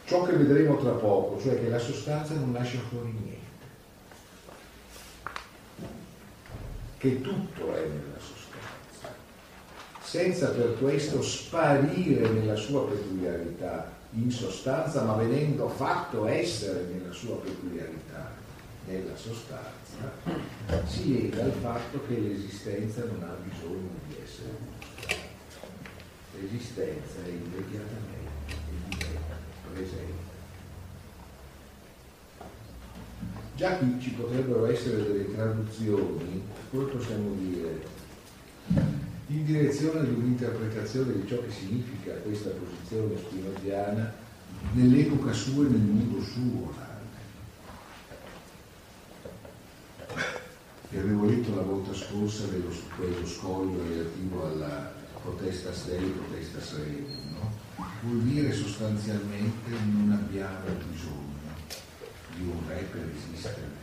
[0.04, 3.49] ciò che vedremo tra poco, cioè che la sostanza non lascia fuori niente,
[7.00, 9.08] che tutto è nella sostanza,
[10.02, 17.36] senza per questo sparire nella sua peculiarità in sostanza, ma venendo fatto essere nella sua
[17.36, 18.32] peculiarità,
[18.86, 20.12] nella sostanza,
[20.86, 24.50] si lega al fatto che l'esistenza non ha bisogno di essere.
[26.38, 28.18] L'esistenza è immediatamente
[29.72, 30.29] presente.
[33.60, 37.82] Già qui ci potrebbero essere delle traduzioni, come possiamo dire,
[39.26, 44.14] in direzione di un'interpretazione di ciò che significa questa posizione spinoziana
[44.72, 46.72] nell'epoca sua e nel mondo suo
[50.92, 57.34] E avevo letto la volta scorsa dello, quello scoglio relativo alla protesta Dei, protesta Rerum,
[57.34, 57.52] no?
[58.04, 61.29] vuol dire sostanzialmente non abbiamo bisogno
[62.40, 63.80] di un re per esistere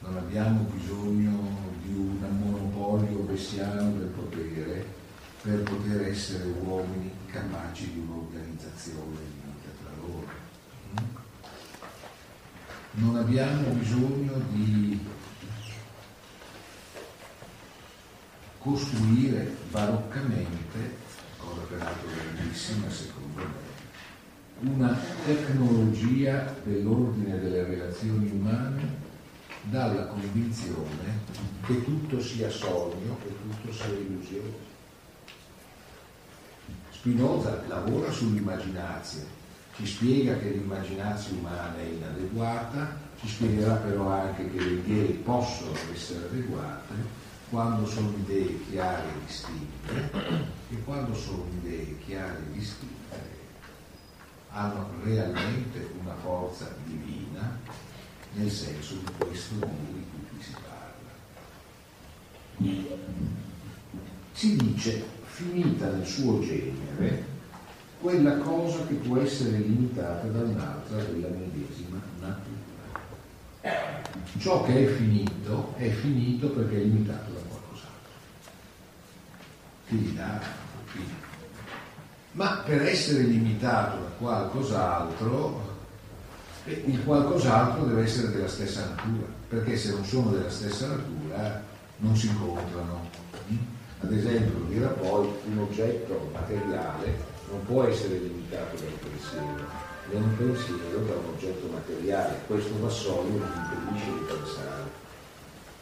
[0.00, 4.98] non abbiamo bisogno di un monopolio messiano del potere
[5.42, 10.28] per poter essere uomini capaci di un'organizzazione di vita tra loro.
[12.92, 15.06] Non abbiamo bisogno di
[18.58, 20.96] costruire baroccamente,
[21.36, 23.29] cosa peraltro grandissima secondo me,
[24.62, 24.94] una
[25.24, 29.08] tecnologia dell'ordine delle relazioni umane
[29.62, 31.18] dalla convinzione
[31.64, 34.68] che tutto sia sogno, che tutto sia illusione.
[36.90, 39.38] Spinoza lavora sull'immaginazione,
[39.76, 45.72] ci spiega che l'immaginazione umana è inadeguata, ci spiegherà però anche che le idee possono
[45.92, 50.10] essere adeguate quando sono idee chiare e distinte
[50.70, 52.99] e quando sono idee chiare e distinte
[54.52, 57.58] hanno realmente una forza divina
[58.32, 61.10] nel senso di questo Dio di cui si parla.
[64.32, 67.24] Si dice, finita nel suo genere,
[68.00, 72.58] quella cosa che può essere limitata da un'altra della medesima natura.
[74.38, 78.12] Ciò che è finito è finito perché è limitato da qualcos'altro.
[79.84, 80.40] Finita,
[80.86, 81.19] finito.
[82.32, 85.68] Ma per essere limitato da qualcos'altro
[86.66, 91.62] il qualcos'altro deve essere della stessa natura, perché se non sono della stessa natura
[91.96, 93.08] non si incontrano.
[94.02, 99.66] Ad esempio, dirà poi, un oggetto materiale non può essere limitato dal pensiero,
[100.10, 102.40] né un pensiero da un oggetto materiale.
[102.46, 105.08] Questo vassoio non impedisce di pensare,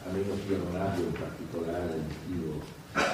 [0.08, 2.64] a meno che io non abbia un particolare motivo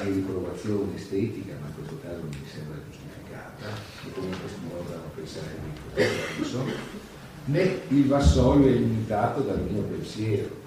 [0.03, 3.67] di riprovazione estetica, ma in questo caso mi sembra giustificata,
[4.07, 7.03] e comunque Spinoza non penserebbe in questo
[7.47, 10.63] né il vassoio è limitato dal mio pensiero.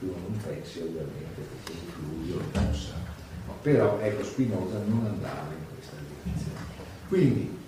[0.00, 2.92] Uno non pensi ovviamente che il fluido non sa.
[3.46, 6.58] No, però ecco Spinoza non andava in questa direzione.
[7.08, 7.58] Quindi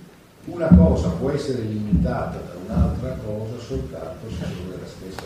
[0.46, 5.22] una cosa può essere limitata da un'altra cosa soltanto se sono della stessa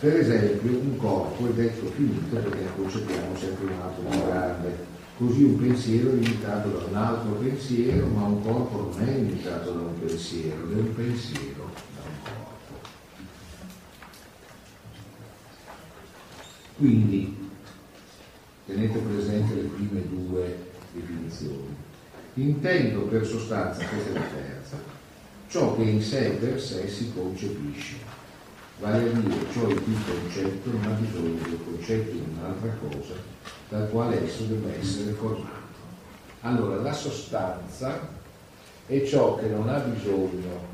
[0.00, 4.88] per esempio un corpo è detto finito perché concepiamo sempre un altro più grande
[5.20, 9.70] Così un pensiero è limitato da un altro pensiero, ma un corpo non è limitato
[9.70, 12.88] da un pensiero, è un pensiero da un corpo.
[16.78, 17.50] Quindi
[18.64, 21.76] tenete presente le prime due definizioni.
[22.32, 24.78] Intendo per sostanza, questa è la terza,
[25.48, 27.96] ciò che in sé per sé si concepisce,
[28.80, 33.14] vale a dire ciò il cui concetto non ha bisogno del concetto di un'altra cosa
[33.68, 35.68] dal quale esso deve essere formato.
[36.40, 38.08] Allora, la sostanza
[38.86, 40.68] è ciò che non ha bisogno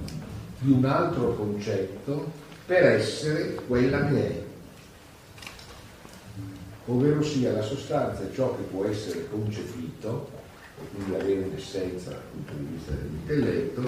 [0.61, 2.31] di un altro concetto
[2.65, 4.45] per essere quella che è.
[6.87, 10.31] Ovvero sia la sostanza è ciò che può essere concepito
[10.81, 13.83] e quindi avere un'essenza dal punto di vista dell'intelletto,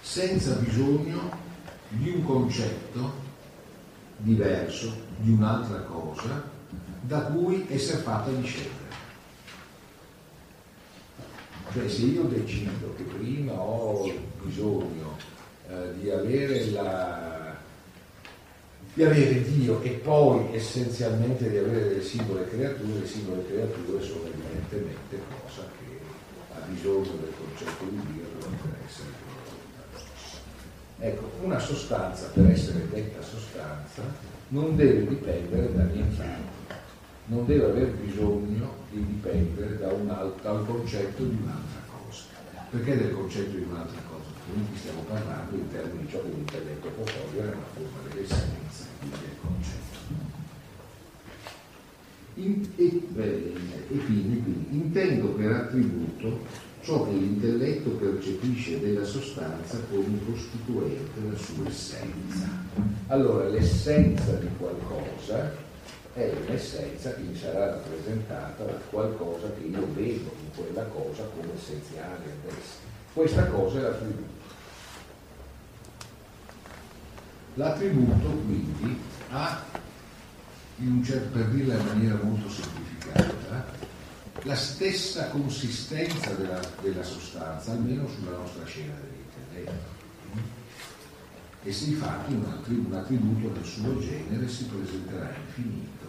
[0.00, 1.43] senza bisogno
[1.98, 3.22] di un concetto
[4.18, 6.50] diverso, di un'altra cosa,
[7.00, 8.82] da cui essere fatta discendere.
[11.72, 15.16] Cioè se io decido che prima ho bisogno
[15.68, 17.56] eh, di, avere la,
[18.92, 24.26] di avere Dio e poi essenzialmente di avere delle singole creature, le singole creature sono
[24.26, 28.33] evidentemente cosa che ha bisogno del concetto di Dio
[31.06, 34.02] Ecco, una sostanza per essere detta sostanza
[34.48, 36.54] non deve dipendere da nient'altro
[37.26, 42.22] non deve aver bisogno di dipendere da un altro, dal concetto di un'altra cosa.
[42.70, 44.28] Perché del concetto di un'altra cosa?
[44.50, 49.16] Quindi stiamo parlando in termini di ciò che l'intelletto può cogliere nella forma dell'essenza, quindi
[49.20, 49.82] del concetto.
[52.36, 53.52] In, e,
[53.94, 56.40] e quindi, quindi intendo per attributo
[56.84, 62.46] ciò che l'intelletto percepisce della sostanza come costituente della sua essenza.
[63.06, 65.52] Allora l'essenza di qualcosa
[66.12, 71.54] è un'essenza che mi sarà rappresentata da qualcosa che io vedo in quella cosa come
[71.56, 72.52] essenziale ad.
[73.14, 74.32] Questa cosa è l'attributo.
[77.54, 78.98] L'attributo quindi
[79.30, 79.62] ha,
[81.02, 83.03] certo, per dirla in maniera molto semplificata,
[84.44, 89.92] la stessa consistenza della, della sostanza, almeno sulla nostra scena dell'intelletto.
[91.62, 96.04] E si infatti un attributo del suo genere si presenterà infinito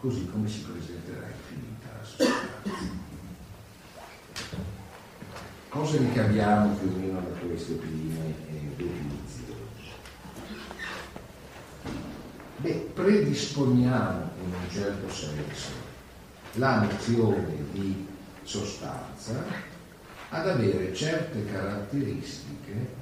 [0.00, 3.06] così come si presenterà infinita la sostanza.
[5.70, 9.56] Cosa ricaviamo più o meno da queste prime eh, definizioni?
[12.58, 15.87] Beh, predisponiamo in un certo senso
[16.58, 18.06] la nozione di
[18.42, 19.44] sostanza
[20.30, 22.96] ad avere certe caratteristiche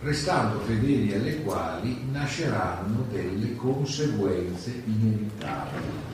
[0.00, 6.06] restando fedeli alle quali nasceranno delle conseguenze inevitabili.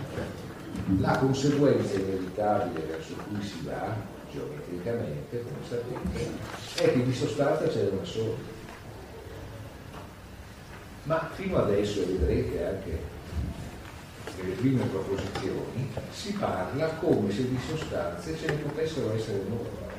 [0.99, 3.95] La conseguenza inevitabile verso cui si va,
[4.33, 8.53] geometricamente, come sapete, è che di sostanza c'è una sola.
[11.05, 13.14] Ma fino adesso vedrete anche
[14.37, 19.93] nelle prime proposizioni si parla come se di sostanze ce ne potessero essere molte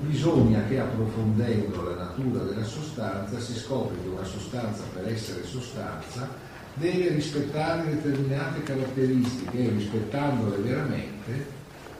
[0.00, 6.28] bisogna che approfondendo la natura della sostanza si scopre che una sostanza per essere sostanza
[6.74, 11.46] deve rispettare determinate caratteristiche e rispettandole veramente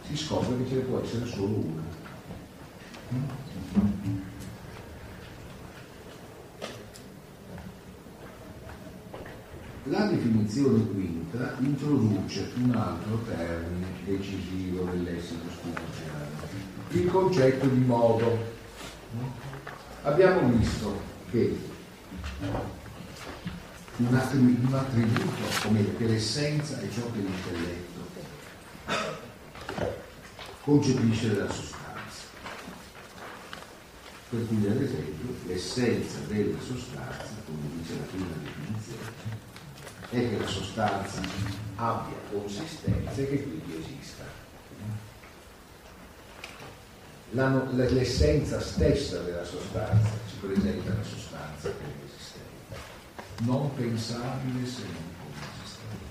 [0.06, 1.82] si scopre che ce ne può essere solo una.
[9.88, 16.26] La definizione quinta introduce un altro termine decisivo nel lessico spinoziano
[16.90, 18.54] il concetto di modo.
[20.02, 21.58] Abbiamo visto che
[23.98, 27.96] un, attributo, un che l'essenza è ciò che l'intelletto
[30.62, 31.74] concepisce della sostanza.
[34.28, 38.65] Per cui, ad esempio, l'essenza della sostanza, come dice la prima definizione,
[40.10, 41.20] è che la sostanza
[41.76, 44.36] abbia consistenza e che quindi esista
[47.30, 52.76] la, l'essenza stessa della sostanza ci presenta la sostanza come esistente,
[53.38, 56.04] non pensabile se non come esistente.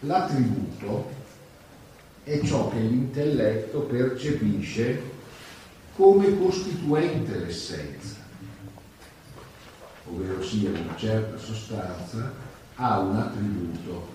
[0.00, 1.10] L'attributo
[2.24, 5.10] è ciò che l'intelletto percepisce
[5.94, 8.11] come costituente l'essenza,
[10.12, 12.32] ovvero sia una certa sostanza
[12.76, 14.08] ha un attributo.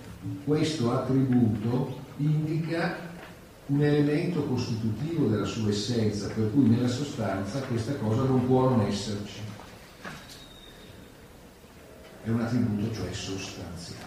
[0.44, 2.96] Questo attributo indica
[3.66, 8.86] un elemento costitutivo della sua essenza, per cui nella sostanza questa cosa non può non
[8.86, 9.40] esserci.
[12.24, 14.06] È un attributo, cioè sostanziale.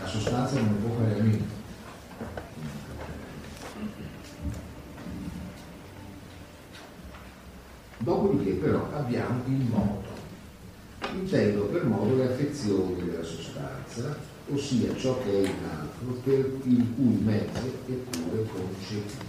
[0.00, 1.44] La sostanza non ne può fare a.
[8.04, 10.12] Dopodiché però abbiamo il modo.
[11.14, 14.14] Intendo per modo le affezioni della sostanza,
[14.52, 19.24] ossia ciò che è in altro per il cui mezzo è pure concepito.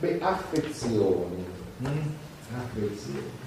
[0.00, 1.44] Beh, affezioni,
[1.82, 2.08] mm?
[2.56, 3.38] affezioni.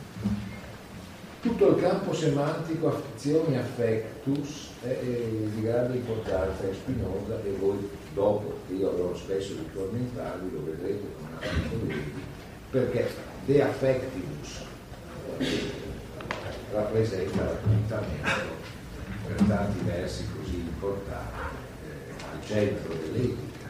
[1.41, 7.89] Tutto il campo semantico affezioni, affectus, è, è di grande importanza, è Spinoza e voi
[8.13, 12.23] dopo che io avrò spesso di tormentarvi, lo vedrete con altri colleghi,
[12.69, 14.61] perché De Affectivus
[16.71, 18.55] rappresenta l'appuntamento
[19.27, 23.69] per tanti versi così importanti eh, al centro dell'etica.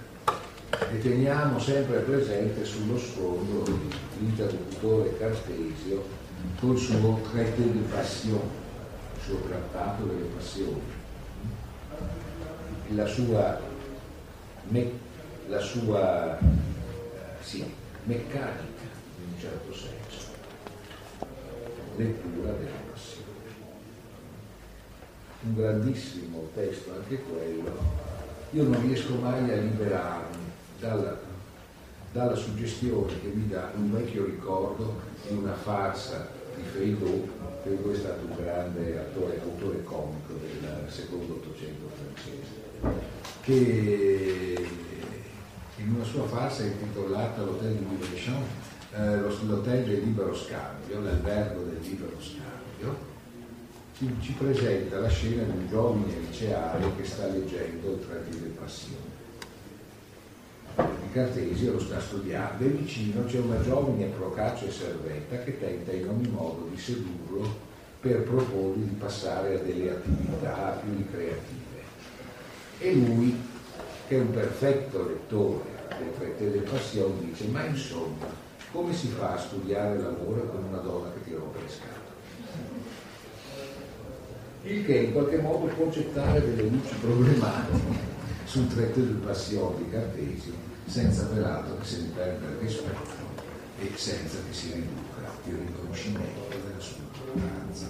[0.92, 3.64] E teniamo sempre presente sullo sfondo
[4.20, 6.04] l'interlocutore Cartesio
[6.60, 8.42] col suo traité de passion,
[9.16, 10.82] il suo trattato delle passioni,
[12.90, 13.60] la sua,
[14.68, 14.92] me,
[15.48, 16.38] la sua
[17.42, 17.66] sì,
[18.04, 18.73] meccanica
[19.44, 20.32] certo senso,
[21.98, 23.28] lettura delle passioni.
[25.42, 27.72] Un grandissimo testo anche quello,
[28.52, 30.38] io non riesco mai a liberarmi
[30.80, 31.20] dalla,
[32.14, 37.28] dalla suggestione che mi dà un vecchio ricordo di una farsa di Feydeau,
[37.64, 42.62] Feydeau è stato un grande attore, autore comico del secondo Ottocento francese,
[43.42, 44.68] che
[45.76, 48.16] in una sua farsa intitolata L'Hotel di Libre
[48.96, 53.12] eh, l'Hotel del Libero Scambio, l'albergo del Libero Scambio,
[53.98, 59.14] ci, ci presenta la scena di un giovane liceale che sta leggendo il del Passione
[61.14, 66.10] Cartesio lo sta studiando e vicino c'è una giovane Procaccia e Servetta che tenta in
[66.10, 67.48] ogni modo di sedurlo
[68.02, 71.82] per proporgli di passare a delle attività più creative.
[72.80, 73.40] E lui,
[74.08, 75.64] che è un perfetto lettore
[76.00, 78.43] del Traité del Passion, dice ma insomma
[78.74, 82.02] come si fa a studiare l'amore con una donna che ti rompe le scatole?
[84.64, 88.12] Il che in qualche modo può gettare delle luci problematiche
[88.46, 90.54] sul Traité del Passion di Cartesio
[90.88, 93.32] senza peraltro che se ne perda il rispetto
[93.80, 97.86] e senza che si riduca il riconoscimento della sua importanza.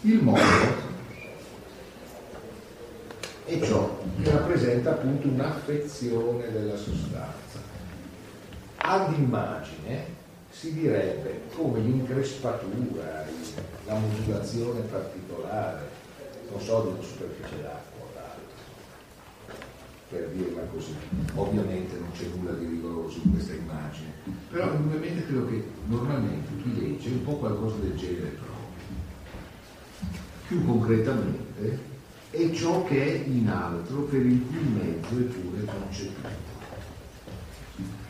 [0.00, 0.40] Il modo
[3.44, 7.63] è ciò che rappresenta appunto un'affezione della sostanza.
[8.86, 10.04] Ad immagine
[10.50, 13.24] si direbbe come l'increspatura,
[13.86, 15.88] la modulazione particolare,
[16.50, 18.04] non so, di una superficie d'acqua
[20.10, 20.94] per dirla così.
[21.34, 24.12] Ovviamente non c'è nulla di rigoroso in questa immagine,
[24.50, 28.52] però ovviamente credo che normalmente chi legge un po' qualcosa del genere trova.
[30.46, 31.78] Più concretamente
[32.28, 36.53] è ciò che è in altro per il cui mezzo è pure concepito.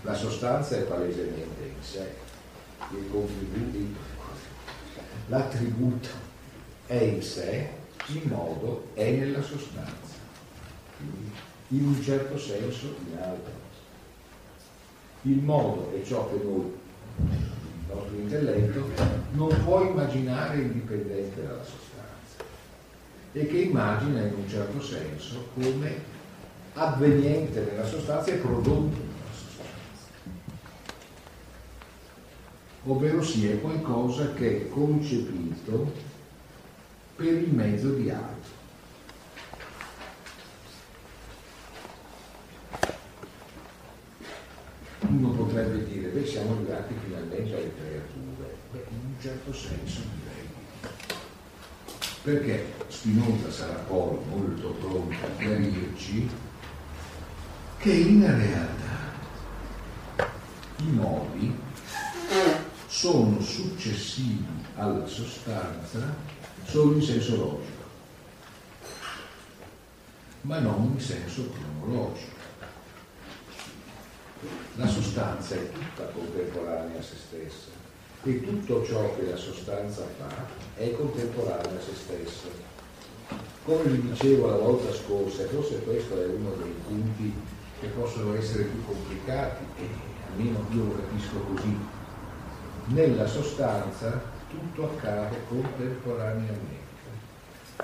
[0.04, 2.14] La sostanza è palesemente in sé,
[2.90, 3.98] il contributo,
[5.28, 6.08] l'attributo
[6.86, 7.68] è in sé,
[8.08, 10.22] il modo è nella sostanza.
[11.68, 13.62] In un certo senso in altro.
[15.22, 16.70] Il modo è ciò che noi,
[17.16, 18.90] il nostro intelletto,
[19.32, 22.44] non può immaginare indipendente dalla sostanza
[23.32, 26.12] e che immagina in un certo senso come
[26.74, 29.72] avveniente nella sostanza e prodotto nella sostanza.
[32.86, 35.92] Ovvero sia qualcosa che è concepito
[37.16, 38.62] per il mezzo di altro.
[45.14, 50.48] uno potrebbe dire, beh siamo arrivati finalmente alle creature, beh in un certo senso direi.
[52.22, 56.28] Perché Spinoza sarà poi molto pronto a chiarirci
[57.78, 59.12] che in realtà
[60.78, 61.63] i modi
[63.04, 64.46] sono successivi
[64.76, 66.14] alla sostanza
[66.64, 67.82] solo in senso logico,
[70.40, 72.32] ma non in senso cronologico.
[74.76, 77.68] La sostanza è tutta contemporanea a se stessa
[78.22, 82.48] e tutto ciò che la sostanza fa è contemporanea a se stessa.
[83.66, 87.34] Come vi dicevo la volta scorsa, forse questo è uno dei punti
[87.80, 89.88] che possono essere più complicati, e
[90.30, 91.93] almeno io lo capisco così,
[92.86, 94.20] nella sostanza
[94.50, 96.82] tutto accade contemporaneamente,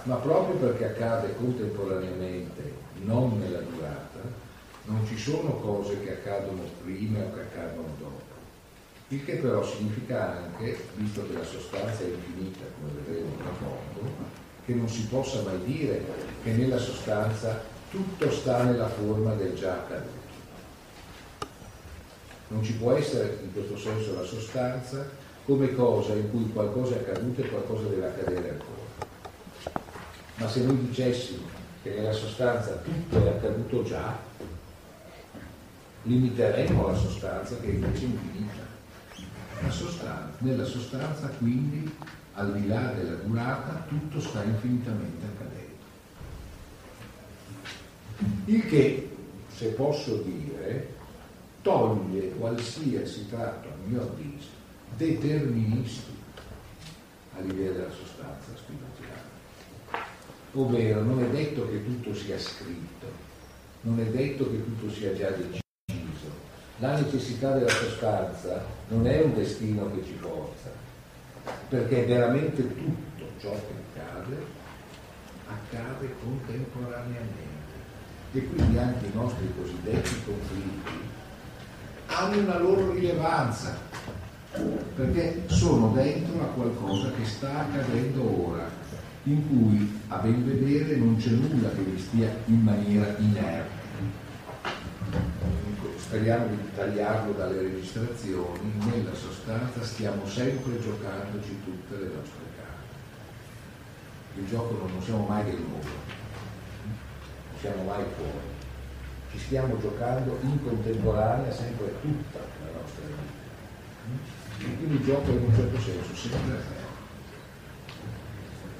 [0.04, 4.20] ma proprio perché accade contemporaneamente, non nella durata,
[4.84, 8.28] non ci sono cose che accadono prima o che accadono dopo.
[9.08, 14.08] Il che però significa anche, visto che la sostanza è infinita, come vedremo tra poco,
[14.64, 16.04] che non si possa mai dire
[16.42, 20.19] che nella sostanza tutto sta nella forma del già accaduto.
[22.50, 25.08] Non ci può essere in questo senso la sostanza
[25.44, 28.80] come cosa in cui qualcosa è accaduto e qualcosa deve accadere ancora.
[30.34, 31.46] Ma se noi dicessimo
[31.82, 34.18] che nella sostanza tutto è accaduto già,
[36.02, 38.68] limiteremo la sostanza che è invece infinita.
[39.62, 41.94] La sostanza, nella sostanza quindi,
[42.32, 45.68] al di là della durata, tutto sta infinitamente accadendo.
[48.46, 49.16] Il che
[49.54, 50.98] se posso dire,
[51.62, 54.48] toglie qualsiasi tratto, a mio avviso,
[54.96, 56.18] deterministico
[57.36, 59.28] a livello della sostanza spinoziale.
[60.52, 63.06] Ovvero non è detto che tutto sia scritto,
[63.82, 65.58] non è detto che tutto sia già deciso.
[66.78, 70.70] La necessità della sostanza non è un destino che ci forza,
[71.68, 74.58] perché veramente tutto ciò che accade
[75.46, 77.48] accade contemporaneamente
[78.32, 81.18] e quindi anche i nostri cosiddetti conflitti
[82.10, 83.78] hanno una loro rilevanza
[84.96, 88.68] perché sono dentro a qualcosa che sta accadendo ora
[89.24, 93.78] in cui a ben vedere non c'è nulla che vi stia in maniera inerte
[95.96, 104.46] speriamo di tagliarlo dalle registrazioni nella sostanza stiamo sempre giocandoci tutte le nostre carte il
[104.48, 106.18] gioco non siamo mai del nuovo
[107.60, 108.59] siamo mai fuori.
[109.30, 113.38] Ci stiamo giocando in contemporanea sempre tutta la nostra vita.
[114.58, 116.88] E quindi il gioco in un certo senso te.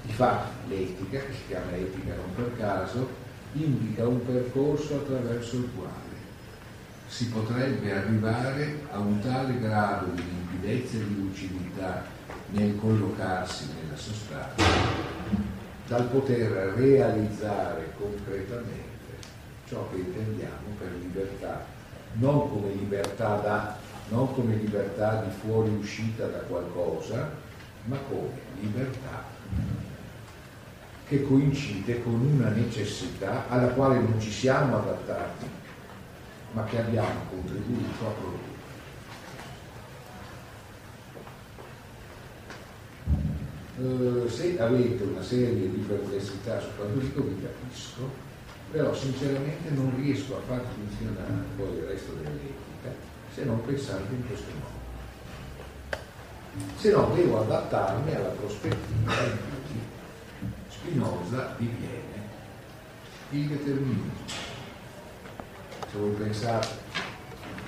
[0.03, 3.09] Di fatto l'etica, che si chiama etica non per caso,
[3.53, 6.11] indica un percorso attraverso il quale
[7.07, 12.05] si potrebbe arrivare a un tale grado di limpidezza e di lucidità
[12.51, 14.65] nel collocarsi nella sostanza
[15.89, 18.90] dal poter realizzare concretamente
[19.71, 21.65] ciò che intendiamo per libertà,
[22.15, 23.77] non come libertà da,
[24.09, 27.31] non come libertà di fuoriuscita da qualcosa,
[27.85, 29.23] ma come libertà
[31.07, 35.47] che coincide con una necessità alla quale non ci siamo adattati,
[36.53, 38.49] ma che abbiamo contribuito a produrre.
[43.79, 48.30] Eh, se avete una serie di perplessità su quanto dico vi capisco,
[48.71, 52.95] però sinceramente non riesco a far funzionare poi il resto dell'etica
[53.35, 54.79] se non pensate in questo modo.
[56.77, 59.81] Se no devo adattarmi alla prospettiva in cui
[60.69, 62.29] Spinoza diviene
[63.31, 64.13] il determinismo.
[65.91, 66.69] Se voi pensate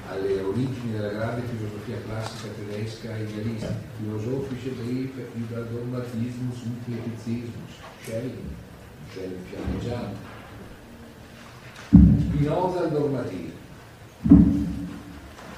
[0.09, 7.72] alle origini della grande filosofia classica tedesca idealista, filosofische Briefe über Dogmatismus und Kritisismus,
[8.03, 8.50] Schelling,
[9.11, 10.32] Schelling fiammeggiante.
[11.93, 13.61] Spinoza il dogmatismo,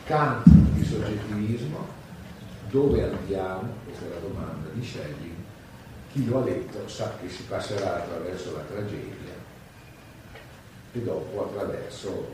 [0.05, 1.87] Kant il soggettivismo,
[2.71, 3.73] dove andiamo?
[3.85, 5.35] Questa è la domanda di Schelling.
[6.11, 9.33] Chi lo ha letto sa che si passerà attraverso la tragedia
[10.93, 12.33] e dopo attraverso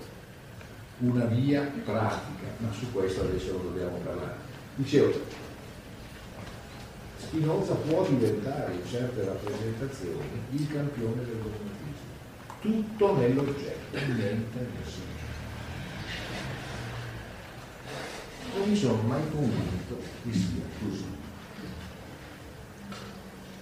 [0.99, 4.37] una via pratica, ma su questo adesso non dobbiamo parlare.
[4.77, 5.13] Dicevo,
[7.19, 11.70] Spinoza può diventare in certe rappresentazioni il campione del dogmatismo,
[12.61, 15.09] tutto nell'oggetto, niente nel soggetto.
[18.57, 21.19] Non mi sono mai convinto che sia così.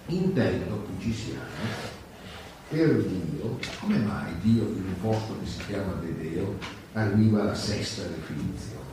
[0.07, 1.97] Intendo che ci siamo
[2.69, 6.57] per Dio, come mai Dio in un posto che si chiama Dedeo
[6.93, 8.87] arriva alla sesta definizione.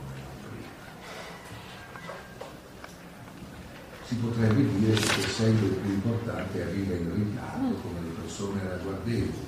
[4.07, 9.46] Si potrebbe dire che essendo il più importante arriva in ritardo come le persone ragguardevoli,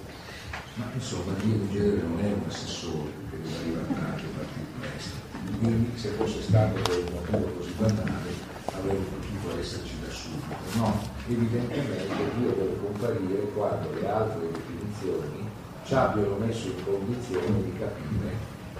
[0.79, 4.65] ma insomma Dio in genere non è un assessore che deve arrivare tardi o partire
[4.79, 5.17] presto.
[5.59, 8.31] Quindi se fosse stato per un motivo così banale
[8.65, 10.55] avrebbe potuto esserci da subito.
[10.77, 12.07] No, evidentemente
[12.37, 15.49] Dio deve comparire quando le altre definizioni
[15.83, 18.33] ci abbiano messo in condizione di capire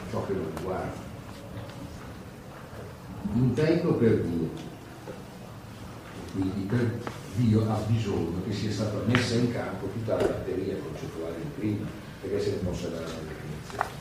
[0.09, 1.07] ciò che lo riguarda.
[3.33, 4.49] Intendo per Dio,
[6.33, 6.99] quindi per
[7.35, 11.87] Dio ha bisogno che sia stata messa in campo tutta la batteria concettuale di prima,
[12.21, 13.97] perché se ne possa dare una definizione.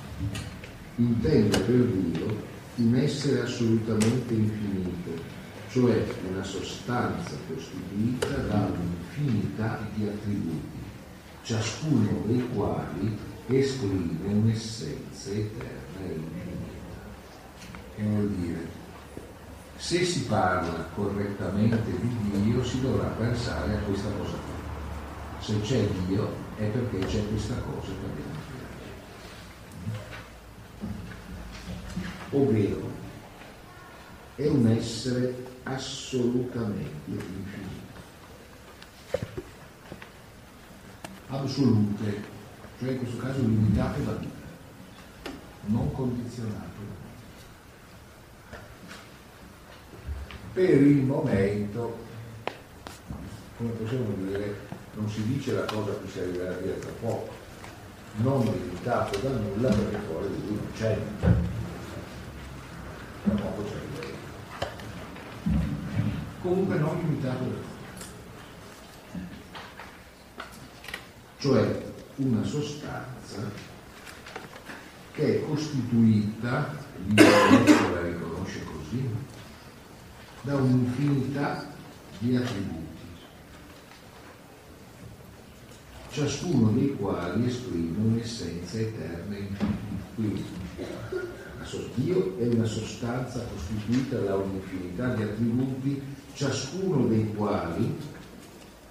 [0.97, 5.23] Intendo per Dio un essere assolutamente infinito,
[5.71, 10.79] cioè una sostanza costituita da un'infinità di attributi
[11.43, 13.17] ciascuno dei quali
[13.47, 16.99] esprime un'essenza eterna e infinita.
[17.95, 18.78] Che vuol dire?
[19.79, 25.41] Se si parla correttamente di Dio si dovrà pensare a questa cosa qua.
[25.41, 28.39] Se c'è Dio è perché c'è questa cosa che abbiamo
[32.31, 32.37] creato.
[32.37, 32.91] Ovvero,
[34.35, 37.79] è un essere assolutamente infinito
[41.29, 42.23] assolute,
[42.79, 44.47] cioè in questo caso limitate da vita,
[45.67, 47.07] non condizionate.
[50.53, 51.99] Per il momento,
[53.57, 54.57] come possiamo dire,
[54.95, 57.29] non si dice la cosa che si arriverà a dire tra poco,
[58.17, 60.99] non limitato da nulla perché fuori di lui non c'è.
[63.25, 63.77] Da poco c'è
[66.43, 67.77] Comunque non limitato da nulla.
[71.39, 71.87] Cioè
[72.17, 73.49] una sostanza
[75.13, 76.75] che è costituita,
[77.15, 79.09] la riconosce così,
[80.43, 81.67] da un'infinità
[82.19, 82.89] di attributi
[86.11, 89.87] ciascuno dei quali esprime un'essenza eterna infinita.
[90.15, 90.45] Quindi
[91.95, 97.97] Dio è una sostanza costituita da un'infinità di attributi, ciascuno dei quali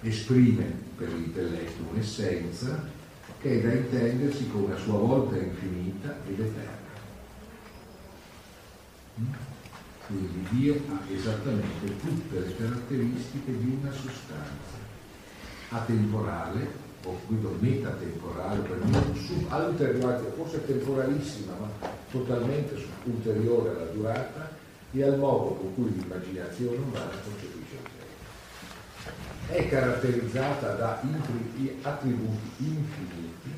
[0.02, 2.96] esprime per l'intelletto un'essenza
[3.40, 6.76] che è da intendersi come a sua volta infinita ed eterna.
[10.08, 14.76] Quindi Dio ha esattamente tutte le caratteristiche di una sostanza
[15.68, 19.02] atemporale o guido metatemporale, per me,
[20.34, 24.56] forse temporalissima, ma totalmente ulteriore alla durata
[24.92, 29.52] e al modo con cui l'immaginazione umana concepisce il tempo.
[29.52, 31.02] È caratterizzata da
[31.82, 33.52] attributi infiniti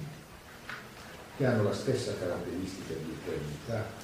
[1.36, 3.99] che hanno la stessa caratteristica di eternità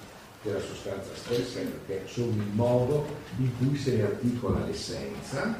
[0.46, 3.06] della sostanza stessa, perché sono il modo
[3.38, 5.58] in cui se ne articola l'essenza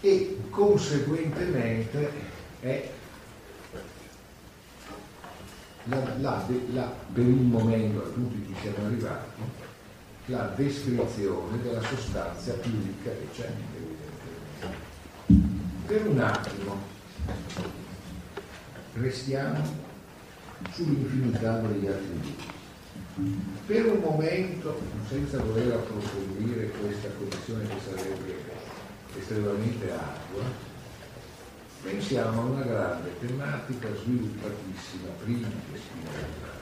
[0.00, 2.10] e conseguentemente
[2.60, 2.90] è
[5.84, 9.30] la, la, la, per il momento a tutti ci siamo arrivati
[10.26, 13.50] la descrizione della sostanza più ricca che c'è
[15.86, 16.90] per un attimo.
[18.94, 19.90] Restiamo
[20.70, 22.60] sull'infinità degli attributi
[23.66, 28.36] per un momento senza voler approfondire questa condizione che sarebbe
[29.18, 30.44] estremamente ardua,
[31.82, 36.60] pensiamo a una grande tematica sviluppatissima prima che Spinoza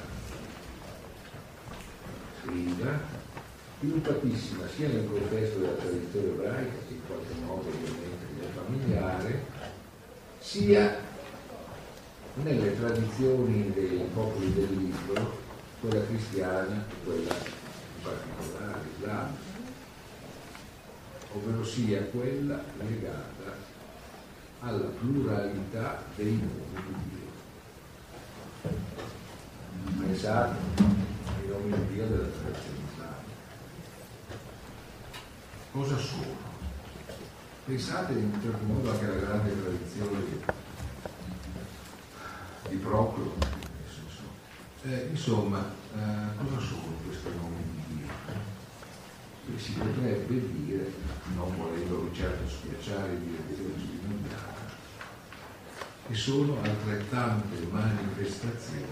[2.42, 2.98] scriva,
[3.78, 9.44] sviluppatissima sia nel contesto della tradizione ebraica, che in qualche modo ovviamente è familiare,
[10.40, 11.08] sia
[12.42, 15.38] nelle tradizioni dei popoli del libro,
[15.80, 19.50] quella cristiana e quella in particolare islamica
[21.32, 23.68] ovvero sia quella legata
[24.60, 27.28] alla pluralità dei nomi di Dio.
[30.06, 33.28] Pensate ai nomi di Dio della tradizione islamica.
[35.72, 36.48] Cosa sono?
[37.64, 40.18] Pensate in un certo modo anche alla grande tradizione
[42.70, 43.34] di Proclo.
[44.82, 45.58] Eh, insomma,
[45.94, 49.58] eh, cosa sono questi nomi di Dio?
[49.58, 50.92] si potrebbe dire,
[51.34, 54.54] non volendo certo spiacciare il direttore spinozziana,
[56.06, 58.86] che sono altrettante manifestazioni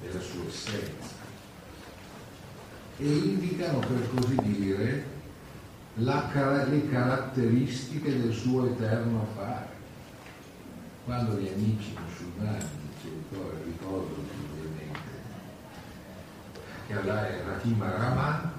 [0.00, 1.20] della sua essenza
[2.96, 5.06] e indicano per così dire
[5.96, 9.71] la, le caratteristiche del suo eterno fare.
[11.04, 12.64] Quando gli amici musulmani,
[13.64, 14.22] ricordano
[14.52, 15.00] ovviamente,
[16.86, 18.52] che Allah è Rahim Rahman,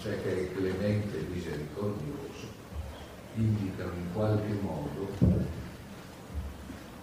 [0.00, 2.46] cioè che è clemente e misericordioso,
[3.36, 5.12] indicano in qualche modo,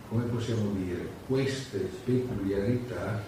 [0.09, 3.23] come possiamo dire, queste peculiarità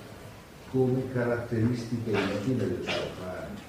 [0.72, 3.66] come caratteristiche intime del suo fare.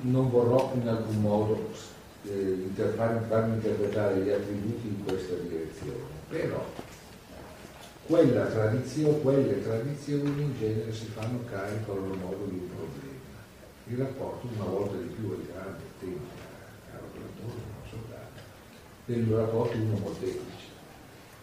[0.00, 1.70] Non vorrò in alcun modo
[2.28, 6.64] eh, farmi interpretare gli attributi in questa direzione, però
[8.58, 13.06] tradizione, quelle tradizioni in genere si fanno carico a loro modo di un problema.
[13.86, 16.28] Il rapporto una volta di più è grande tema,
[16.90, 18.40] caro Platone, non soltanto,
[19.06, 20.68] del rapporto uno molteplice,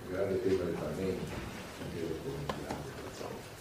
[0.05, 1.23] il grande tema del Parlamento,
[1.86, 3.53] intero come il grande Platone.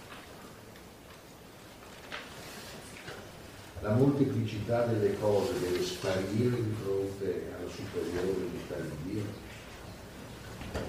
[3.84, 9.22] La molteplicità delle cose deve sparire di fronte alla superiore unità di Dio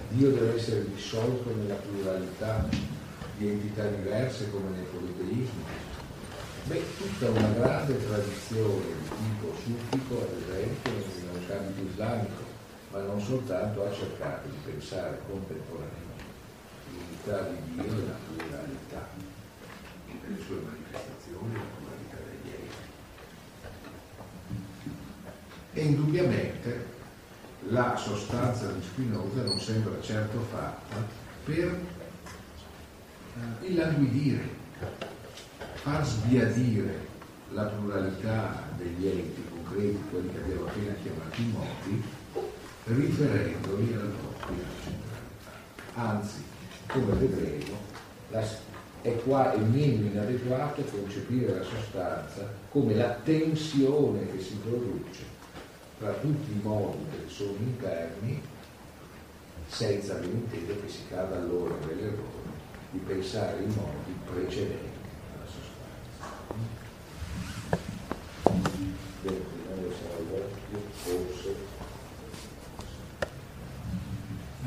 [0.10, 2.66] Dio deve essere dissolto nella pluralità
[3.36, 5.64] di entità diverse come nel politeismo.
[6.64, 12.44] Beh, tutta una grande tradizione di tipo sufico, ad esempio, nel cambio islamico,
[12.92, 16.24] ma non soltanto ha cercato di pensare contemporaneamente
[16.92, 19.10] l'unità di Dio e la pluralità
[20.22, 22.86] delle sue manifestazioni, la pluralità degli enti.
[25.78, 26.86] E indubbiamente
[27.68, 30.96] la sostanza di Spinoza non sembra certo fatta
[31.44, 31.66] per
[33.36, 34.48] eh, illanguidire,
[35.74, 37.08] far sbiadire
[37.52, 42.04] la pluralità degli enti con concreti, quelli che abbiamo appena chiamato i modi,
[42.86, 45.52] riferendoli alla propria centralità.
[45.96, 46.42] Anzi,
[46.88, 47.78] come vedremo,
[48.30, 48.48] la,
[49.02, 55.35] è qua il meno inadeguato concepire la sostanza come la tensione che si produce
[55.98, 58.42] tra tutti i modi che sono interni
[59.68, 62.54] senza l'intento che si cada allora nell'errore
[62.92, 65.00] di pensare i modi precedenti
[65.36, 66.44] alla sostanza.
[69.22, 71.56] Bene, prima sarà l'occhio, forse.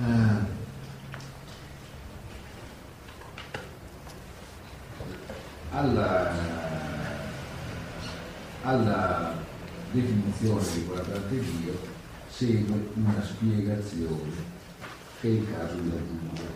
[0.00, 0.56] Ah.
[5.70, 6.32] Alla,
[8.62, 9.36] alla
[9.92, 11.96] definizione riguardante Dio
[12.38, 14.30] segue una spiegazione
[15.20, 16.46] che è il caso della Giulia.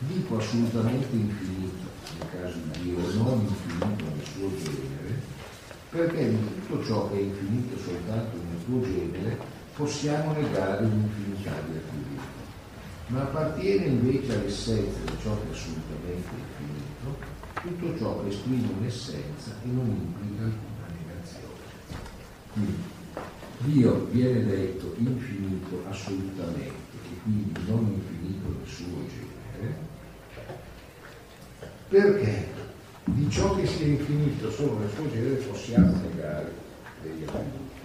[0.00, 1.86] Dico assolutamente infinito
[2.18, 5.22] nel caso di Dio, non infinito nel suo genere,
[5.90, 9.38] perché di tutto ciò che è infinito soltanto nel suo genere
[9.76, 12.38] possiamo negare un'infinità di attributi.
[13.06, 17.18] Ma appartiene invece all'essenza di ciò che è assolutamente infinito,
[17.62, 21.54] tutto ciò che esprime un'essenza e non implica alcuna negazione.
[22.52, 22.98] Quindi
[23.60, 26.88] Dio viene detto infinito assolutamente
[27.22, 29.76] quindi non infinito nel suo genere,
[31.88, 32.48] perché
[33.04, 36.52] di ciò che sia infinito solo nel suo genere possiamo negare
[37.02, 37.78] degli attributi.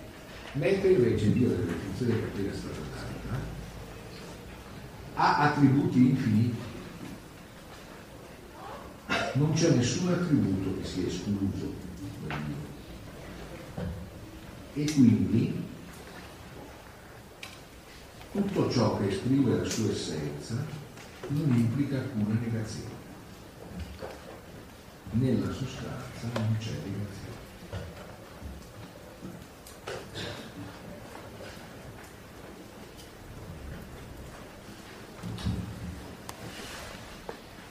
[0.53, 3.39] Mentre invece Dio, nella definizione che appena stata data,
[5.15, 6.73] ha attributi infiniti.
[9.33, 11.73] Non c'è nessun attributo che sia escluso
[12.25, 12.64] da Dio.
[14.77, 15.63] E quindi
[18.33, 20.65] tutto ciò che esprime la sua essenza
[21.29, 22.89] non implica alcuna negazione.
[25.11, 27.33] Nella sostanza non c'è negazione.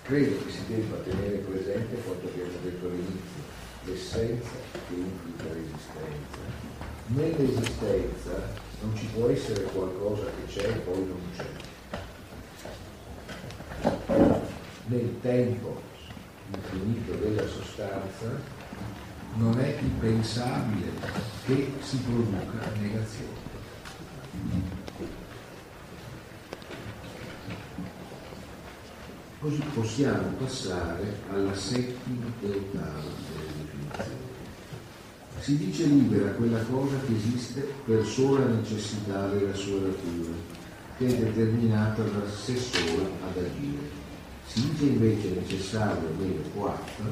[0.04, 3.42] Credo che si debba tenere presente quanto abbiamo detto all'inizio,
[3.84, 4.52] l'essenza
[4.88, 6.63] che implica l'esistenza.
[7.06, 11.46] Nell'esistenza non ci può essere qualcosa che c'è e poi non c'è.
[14.86, 15.82] Nel tempo
[16.54, 18.40] infinito della sostanza
[19.34, 20.92] non è impensabile
[21.44, 23.52] che si produca negazione.
[29.40, 34.23] Così possiamo passare alla settima e ottava delle definizioni.
[35.44, 40.32] Si dice libera quella cosa che esiste per sola necessità della sua natura,
[40.96, 43.90] che è determinata da sé sola ad agire.
[44.46, 47.02] Si dice invece necessaria, o meglio quarta,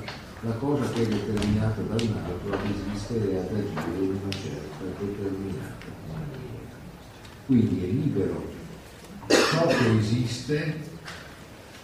[0.41, 4.33] la cosa che è determinata da un altro ad esistere e ad agire in una
[4.33, 6.76] certa determinata maniera.
[7.45, 8.51] Quindi è libero
[9.28, 10.80] ciò che esiste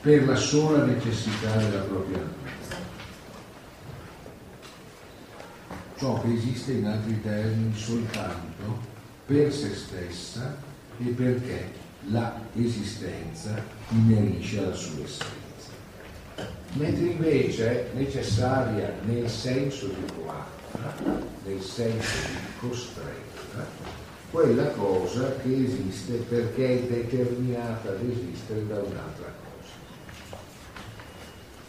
[0.01, 2.88] per la sola necessità della propria natura.
[5.99, 8.79] Ciò che esiste in altri termini soltanto
[9.27, 10.57] per se stessa
[10.99, 11.73] e perché
[12.11, 15.37] la esistenza inerisce alla sua essenza.
[16.75, 20.95] Mentre invece necessaria nel senso di coatta,
[21.45, 23.67] nel senso di costretta,
[24.31, 30.37] quella cosa che esiste perché è determinata ad esistere da un'altra cosa.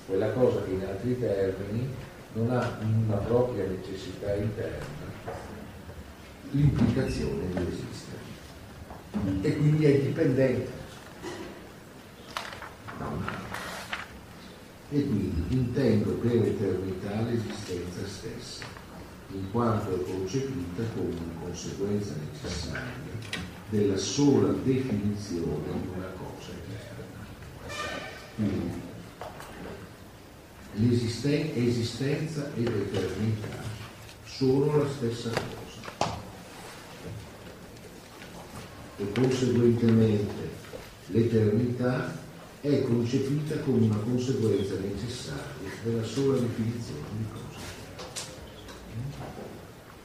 [0.05, 1.89] Quella cosa che in altri termini
[2.33, 4.97] non ha una propria necessità interna
[6.51, 8.17] l'implicazione di esistere
[9.41, 10.71] e quindi è dipendente
[12.97, 13.57] da un altro.
[14.91, 18.65] E quindi intendo per eternità l'esistenza stessa,
[19.31, 23.07] in quanto è concepita come conseguenza necessaria
[23.69, 27.27] della sola definizione di una cosa eterna.
[28.35, 28.87] Quindi
[30.73, 33.63] l'esistenza ed eternità
[34.23, 36.17] sono la stessa cosa.
[38.97, 40.49] E conseguentemente
[41.07, 42.17] l'eternità
[42.61, 47.59] è concepita come una conseguenza necessaria della sola definizione di cosa.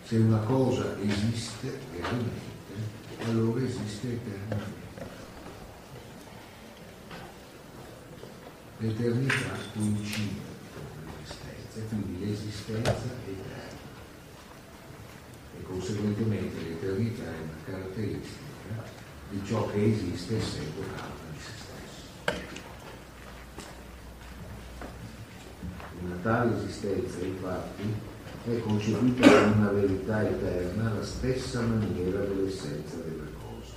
[0.04, 2.52] Se una cosa esiste realmente,
[3.24, 4.82] allora esiste eternamente.
[8.78, 10.43] L'eternità coincide
[11.76, 13.82] e quindi l'esistenza è eterna.
[15.58, 18.42] E conseguentemente l'eternità è una caratteristica
[19.30, 22.42] di ciò che esiste essendo causa di se stesso.
[26.04, 28.12] Una tale esistenza infatti
[28.44, 33.74] è concepita come una verità eterna alla stessa maniera dell'essenza della cosa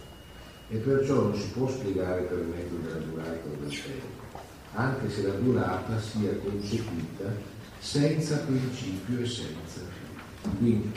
[0.70, 4.40] e perciò non si può spiegare per mezzo della durata del tempo,
[4.74, 10.56] anche se la durata sia concepita senza principio e senza fine.
[10.58, 10.92] Quindi,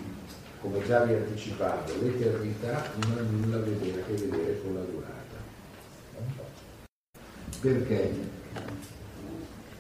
[0.61, 4.81] come già vi anticipavo, l'eternità non ha nulla a vedere, a che vedere con la
[4.81, 5.19] durata.
[7.61, 8.15] Perché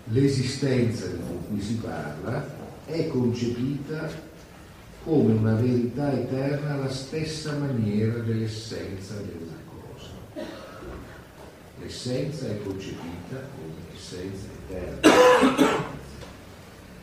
[0.05, 4.29] l'esistenza di cui si parla è concepita
[5.05, 10.11] come una verità eterna alla stessa maniera dell'essenza della cosa.
[11.81, 15.99] L'essenza è concepita come essenza eterna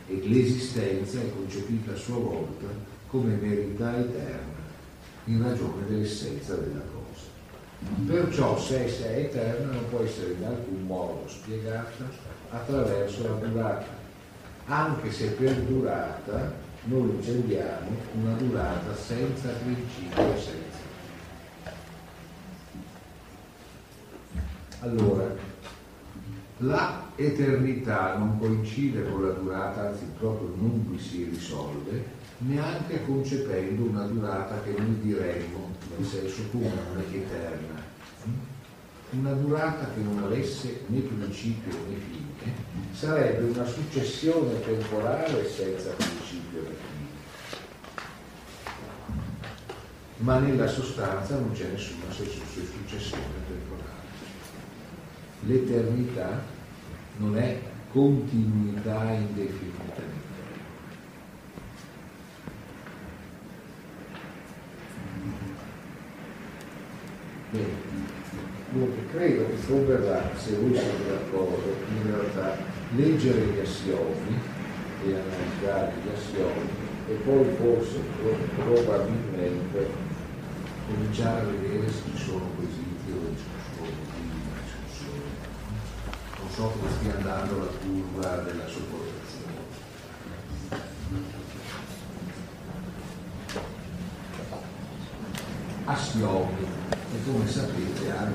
[0.07, 2.67] e l'esistenza è concepita a sua volta
[3.07, 4.65] come verità eterna
[5.25, 7.25] in ragione dell'essenza della cosa.
[8.05, 12.09] Perciò se essa è eterna non può essere in alcun modo spiegata
[12.49, 14.05] attraverso la durata
[14.67, 16.51] anche se per durata
[16.85, 17.89] noi intendiamo
[18.19, 20.85] una durata senza principio e senza.
[24.81, 25.33] Allora,
[26.59, 32.05] la eternità non coincide con la durata, anzi proprio non vi si risolve,
[32.39, 37.85] neanche concependo una durata che noi diremmo nel senso comune eterna.
[39.09, 42.53] Una durata che non avesse né principio né fine
[42.91, 47.05] sarebbe una successione temporale senza principio e fine.
[50.17, 53.96] Ma nella sostanza non c'è nessuna successione temporale.
[55.41, 56.43] L'eternità
[57.17, 57.59] non è
[57.91, 60.01] continuità indefinita.
[67.51, 67.85] Bene.
[69.11, 72.57] Credo che converrà, se voi siete d'accordo, in realtà
[72.95, 74.37] leggere gli assiomi
[75.05, 76.69] e analizzare gli assiomi
[77.09, 77.99] e poi forse
[78.55, 79.87] probabilmente
[80.87, 82.86] cominciare a vedere se ci sono quesiti
[86.57, 89.53] So come stia andando la curva della sopportazione.
[95.85, 96.65] Assiomi,
[97.13, 98.33] e come sapete hanno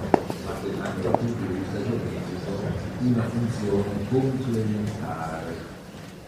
[0.83, 2.51] anche dal punto di vista geometrico
[3.01, 5.57] una funzione complementare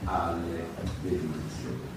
[0.02, 0.66] alle
[1.00, 1.93] definizioni.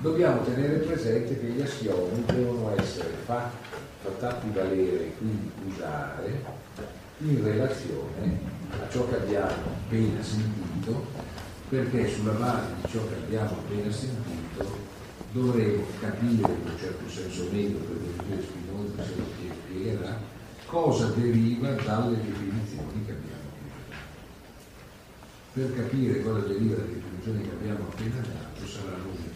[0.00, 6.44] Dobbiamo tenere presente che gli assiomi devono essere fatti, valere e quindi usare
[7.18, 8.38] in relazione
[8.70, 11.06] a ciò che abbiamo appena sentito,
[11.68, 14.84] perché sulla base di ciò che abbiamo appena sentito
[15.32, 19.24] dovremo capire in un certo senso meglio, per dire Spinoza se lo
[19.66, 20.20] spiegherà,
[20.66, 24.04] cosa deriva dalle definizioni che abbiamo appena dato.
[25.52, 29.35] Per capire cosa deriva dalle definizioni che abbiamo appena dato di assieme.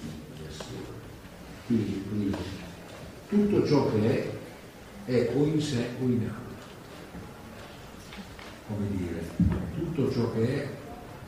[1.71, 2.37] Quindi, primo,
[3.29, 4.39] tutto ciò che è
[5.05, 6.67] è o in sé o in altro.
[8.67, 9.25] Come dire,
[9.77, 10.69] tutto ciò che è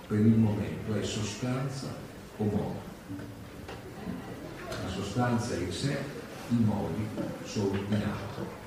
[0.09, 1.95] per il momento è sostanza
[2.39, 2.91] o modo
[4.83, 5.97] la sostanza in sé,
[6.49, 7.07] i modi
[7.45, 8.61] sono in atto.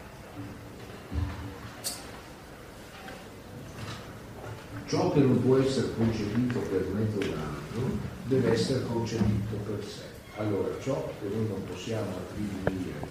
[4.88, 7.98] Ciò che non può essere concepito per mezzo d'altro
[8.28, 10.15] deve essere concepito per sé.
[10.38, 13.08] Allora, ciò che noi non possiamo attribuire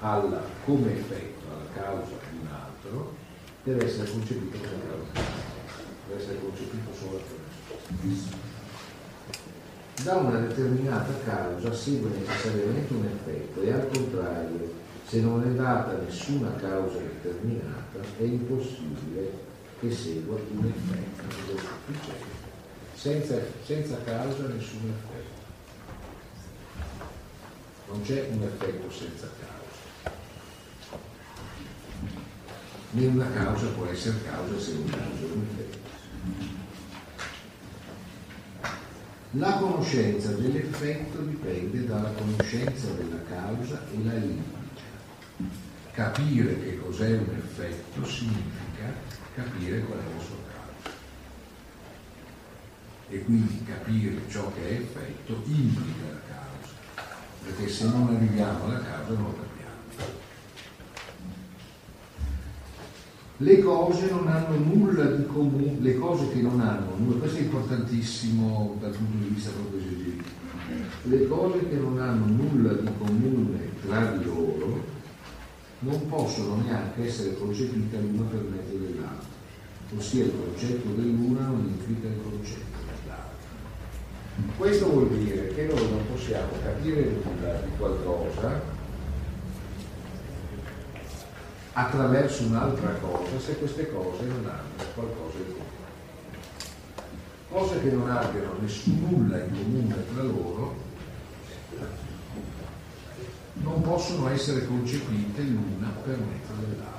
[0.00, 3.14] alla, come effetto alla causa di un altro
[3.64, 4.82] deve essere concepito come
[5.12, 5.28] causa,
[6.06, 8.54] deve essere concepito solo sé
[10.02, 14.72] da una determinata causa segue necessariamente un effetto e al contrario,
[15.06, 19.32] se non è data nessuna causa determinata, è impossibile
[19.80, 21.64] che segua un effetto.
[22.94, 25.35] Senza, senza causa nessun effetto.
[27.88, 30.14] Non c'è un effetto senza causa.
[32.90, 35.86] Né una causa può essere causa se non causa un effetto.
[39.38, 44.64] La conoscenza dell'effetto dipende dalla conoscenza della causa e la indica.
[45.92, 48.94] Capire che cos'è un effetto significa
[49.34, 50.96] capire qual è la sua causa.
[53.10, 56.35] E quindi capire ciò che è effetto implica la causa,
[57.46, 59.44] perché se non arriviamo alla causa non lo capiamo.
[63.38, 67.42] le cose non hanno nulla di comune, le cose che non hanno nulla, questo è
[67.42, 70.44] importantissimo dal punto di vista proprio esegetico,
[71.02, 74.94] le cose che non hanno nulla di comune tra di loro
[75.80, 79.28] non possono neanche essere concepite l'una per mezzo dell'altra,
[79.96, 82.75] ossia il concetto dell'una non implica il concetto.
[84.58, 88.60] Questo vuol dire che noi non possiamo capire nulla di qualcosa
[91.72, 95.74] attraverso un'altra cosa se queste cose non hanno qualcosa in comune.
[97.48, 100.84] Cose che non abbiano nessun nulla in comune tra loro
[103.54, 106.94] non possono essere concepite l'una per mezzo dell'altra.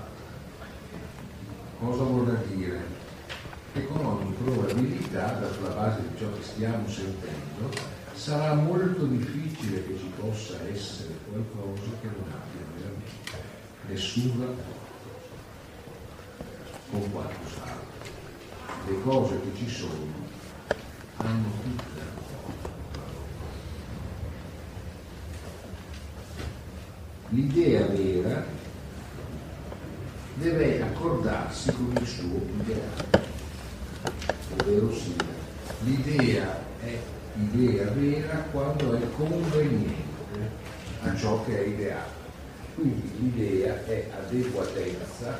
[1.79, 2.96] Cosa vuol dire?
[3.77, 7.69] Che con ogni probabilità, sulla base di ciò che stiamo sentendo,
[8.15, 13.37] sarà molto difficile che ci possa essere qualcosa che non abbia veramente
[13.87, 15.19] nessun rapporto
[16.89, 17.85] con qualcos'altro.
[18.87, 20.25] Le cose che ci sono
[21.17, 22.01] hanno tutte
[27.29, 28.43] l'idea vera
[30.33, 33.35] deve accordarsi con il suo ideale,
[34.53, 35.45] ovvero sia
[35.83, 36.97] l'idea è
[37.35, 40.05] idea vera quando è conveniente
[41.03, 42.15] a ciò che è ideale.
[42.75, 45.39] Quindi l'idea è adeguatezza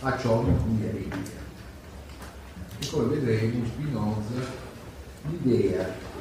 [0.00, 1.42] a ciò di cui è idea.
[2.78, 4.62] E poi vedremo Spinoza
[5.28, 6.12] l'idea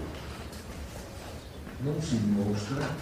[1.80, 2.96] non si dimostra,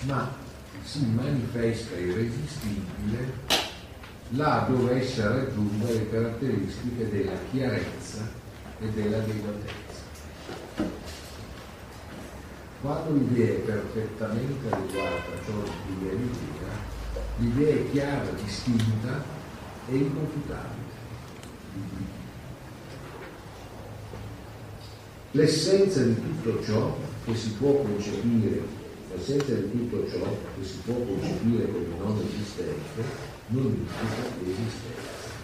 [0.00, 0.34] ma
[0.82, 3.65] si manifesta irresistibile
[4.30, 8.28] là dove essa raggiunga le caratteristiche della chiarezza
[8.80, 9.74] e dell'adeguatezza.
[12.80, 16.14] Quando l'idea è perfettamente adeguata a ciò di cui è
[17.38, 19.22] l'idea è chiara, distinta
[19.88, 20.84] e inconfutabile.
[25.32, 28.62] L'essenza di tutto ciò che si può concepire,
[29.12, 30.24] l'essenza di tutto ciò
[30.58, 35.34] che si può concepire come non esistente, non implica l'esistenza.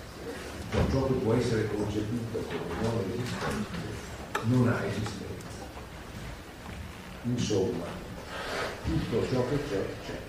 [0.71, 4.01] Cioè ciò che può essere concepito come non esistente
[4.45, 5.31] non ha esistenza.
[7.25, 7.85] Insomma,
[8.85, 10.21] tutto ciò che c'è, c'è.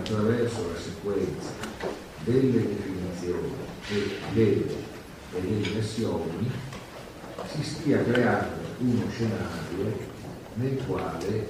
[0.00, 1.50] Attraverso la sequenza
[2.24, 3.52] delle definizioni
[3.90, 4.66] e delle,
[5.34, 6.50] e delle versioni
[7.52, 10.08] si stia creando uno scenario
[10.54, 11.48] nel quale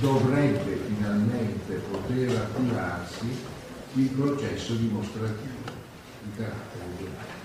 [0.00, 3.26] dovrebbe finalmente poter attivarsi
[3.94, 5.70] il processo dimostrativo
[6.22, 7.42] di carattere generale.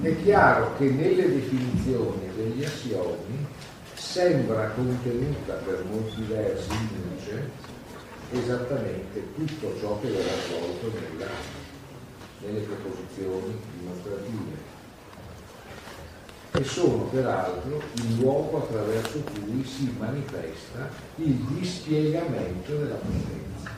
[0.00, 3.46] È chiaro che nelle definizioni degli assiomi
[3.98, 7.50] sembra contenuta per molti versi in luce
[8.30, 11.26] esattamente tutto ciò che verrà svolto nella,
[12.40, 14.76] nelle proposizioni dimostrative
[16.52, 23.76] e sono peraltro il luogo attraverso cui si manifesta il dispiegamento della potenza.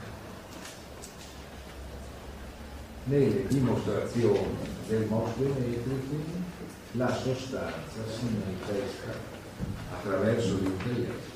[3.05, 4.57] Nelle dimostrazioni
[4.87, 6.25] del Mosche Metrici
[6.93, 9.39] la sostanza si manifesta
[9.93, 11.29] attraverso l'intelletto,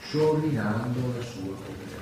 [0.00, 1.96] sciorinando la sua competenza.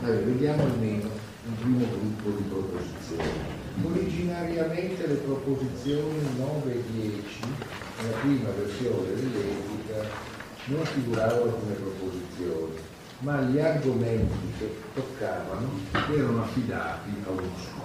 [0.00, 1.10] Allora, vediamo almeno
[1.46, 3.56] un primo gruppo di proposizioni.
[3.82, 7.40] Originariamente le proposizioni 9 e 10,
[8.02, 10.26] nella prima versione dell'etica,
[10.66, 12.76] non figuravano come proposizioni,
[13.20, 17.77] ma gli argomenti che toccavano erano affidati a uno scopo.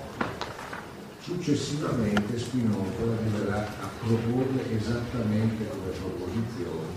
[1.24, 6.91] Successivamente Spinoza arriverà a proporle esattamente come proposizioni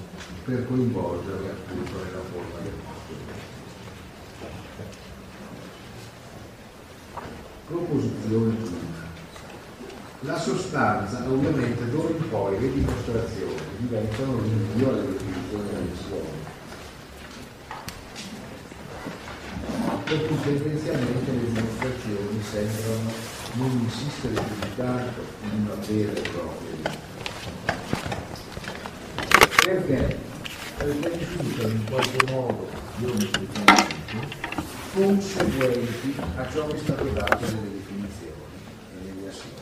[0.44, 3.14] per coinvolgerle appunto nella forma del nostro
[7.68, 9.04] Proposizione prima.
[10.22, 16.54] La sostanza, ovviamente d'ora in poi le dimostrazioni diventano rinvio alle definizioni della missione.
[20.04, 26.70] Per cui tendenzialmente le dimostrazioni sembrano non insistere più tanto in una vera e propria
[26.76, 26.94] vita.
[29.64, 30.18] Perché?
[30.78, 32.68] Risultano in qualche modo,
[32.98, 33.30] io mi
[34.92, 38.32] conseguenti a ciò che è stato dato nelle definizioni
[38.92, 39.54] e nelle assioni.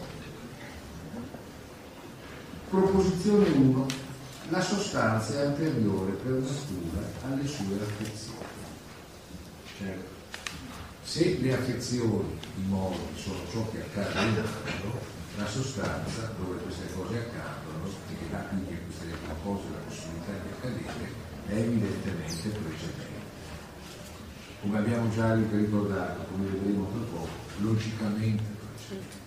[2.68, 3.86] Proposizione 1.
[4.48, 8.38] La sostanza è anteriore per natura alle sue affezioni.
[9.78, 10.13] Certo
[11.04, 14.48] se le affezioni, i modi sono ciò che accade nel
[14.80, 14.98] mondo,
[15.36, 20.32] la sostanza dove queste cose accadono e che dà quindi a queste cose la possibilità
[20.32, 23.22] di accadere è evidentemente precedente.
[24.62, 27.28] come abbiamo già ricordato, come vedremo tra poco,
[27.58, 29.22] logicamente precedente.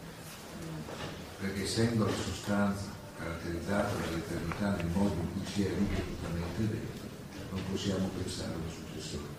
[1.39, 2.85] Perché essendo la sostanza
[3.19, 7.05] caratterizzata dall'eternità nel modo in cui si è ripetutamente detto,
[7.51, 9.36] non possiamo pensare alla successione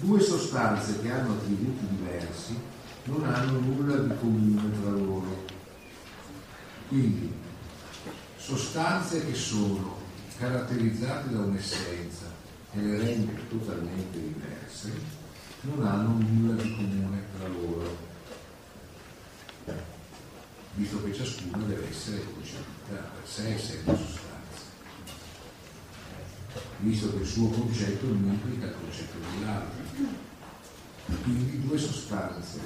[0.00, 2.58] Due sostanze che hanno attributi diversi
[3.04, 5.44] non hanno nulla di comune tra loro.
[6.88, 7.30] Quindi,
[8.38, 9.98] sostanze che sono
[10.38, 12.24] caratterizzate da un'essenza
[12.72, 14.92] e le rende totalmente diverse,
[15.62, 17.96] non hanno nulla di comune tra loro,
[20.74, 24.19] visto che ciascuna deve essere concepita per sé essendo sostanza
[26.80, 30.18] visto che il suo concetto non implica il concetto dell'altro.
[31.22, 32.58] Quindi due sostanze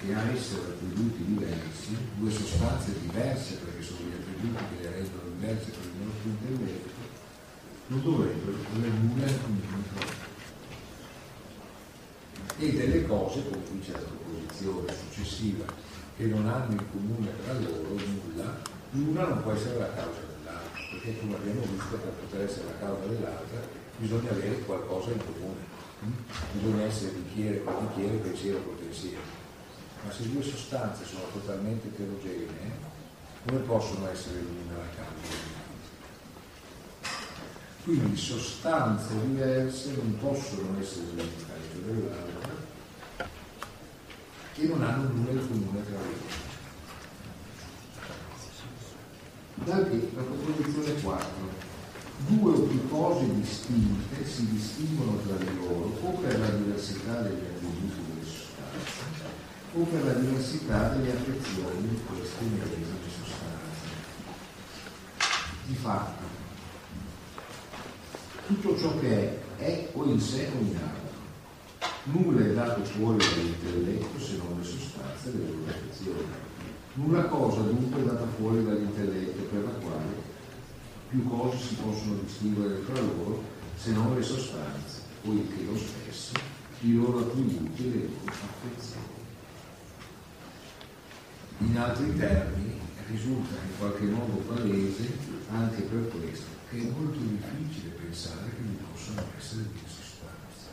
[0.00, 5.30] che a essere attributi diversi, due sostanze diverse perché sono gli attributi che le rendono
[5.38, 6.88] diverse per il nostro intelletto,
[7.86, 9.38] non dovrebbero avere nulla in
[9.94, 10.26] loro.
[12.58, 15.64] E delle cose, come dice la proposizione successiva,
[16.16, 18.60] che non hanno in comune tra loro nulla,
[18.90, 20.27] l'una non può essere la causa
[20.90, 23.60] perché come abbiamo visto per poter essere la causa dell'altra
[23.96, 25.60] bisogna avere qualcosa in comune,
[26.52, 29.36] bisogna essere bicchiere con bicchiere, pensiero con pensiero.
[30.04, 32.96] Ma se due sostanze sono totalmente eterogenee,
[33.44, 35.56] come possono essere l'una la causa?
[37.82, 42.56] Quindi sostanze diverse non possono essere l'una causa dell'altra
[44.54, 46.47] e non hanno nulla in comune tra loro.
[49.64, 51.26] Da qui la proposizione 4.
[52.28, 57.44] Due o più cose distinte si distinguono tra di loro o per la diversità degli
[57.44, 59.24] attributi delle sostanze
[59.74, 63.86] o per la diversità delle affezioni di queste medesime sostanze.
[65.66, 66.22] Di fatto,
[68.46, 71.06] tutto ciò che è, è o in sé o in altro.
[72.04, 76.47] Nulla è dato fuori dall'intelletto se non le sostanze delle loro affezioni
[76.98, 80.26] Nulla cosa dunque è data fuori dall'intelletto per la quale
[81.08, 83.40] più cose si possono distinguere tra loro
[83.76, 86.32] se non le sostanze, poiché lo stesso
[86.80, 89.06] i loro attributi e le loro affezioni.
[91.58, 92.80] In altri termini,
[93.10, 95.16] risulta in qualche modo palese
[95.52, 100.66] anche per questo che è molto difficile pensare che vi possano essere due sostanze.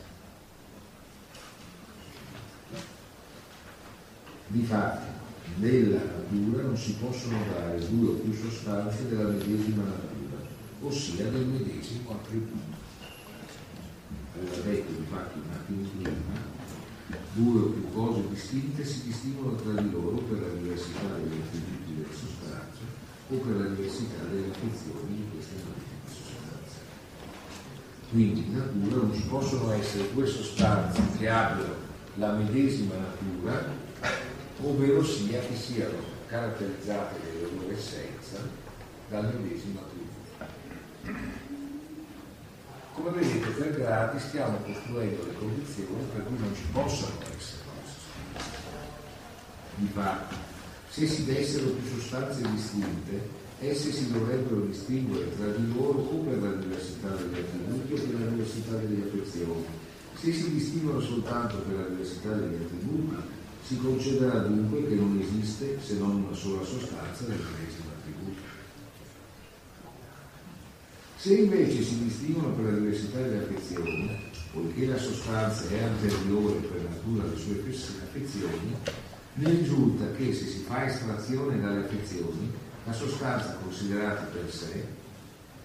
[4.48, 5.25] Difatti,
[5.56, 10.44] nella natura non si possono dare due o più sostanze della medesima natura,
[10.82, 12.84] ossia del medesimo attributo.
[14.34, 16.54] Aveva detto infatti un attimo prima,
[17.32, 21.94] due o più cose distinte si distinguono tra di loro per la diversità degli attributi
[21.94, 22.80] delle sostanze
[23.28, 26.78] o per la diversità delle affezioni di queste medesime sostanze.
[28.10, 31.84] Quindi in natura non ci possono essere due sostanze che abbiano
[32.16, 33.84] la medesima natura
[34.62, 38.38] ovvero sia che siano caratterizzate nella loro essenza
[39.08, 40.14] dal medesimo attributo.
[42.94, 48.54] Come vedete, per gradi stiamo costruendo le condizioni per cui non ci possano essere sostanze.
[49.78, 50.34] Infatti,
[50.88, 56.42] se si dessero più sostanze distinte, esse si dovrebbero distinguere tra di loro o per
[56.42, 59.66] la diversità degli attributi o per la diversità delle affezioni.
[60.14, 63.16] Se si distinguono soltanto per la diversità degli attributi,
[63.66, 68.40] si concederà dunque che non esiste se non una sola sostanza del medesimo attributo.
[71.16, 74.20] Se invece si distinguono per la diversità delle affezioni,
[74.52, 78.76] poiché la sostanza è anteriore per natura alle sue affezioni,
[79.34, 82.48] ne risulta che se si fa estrazione dalle affezioni,
[82.84, 84.86] la sostanza considerata per sé,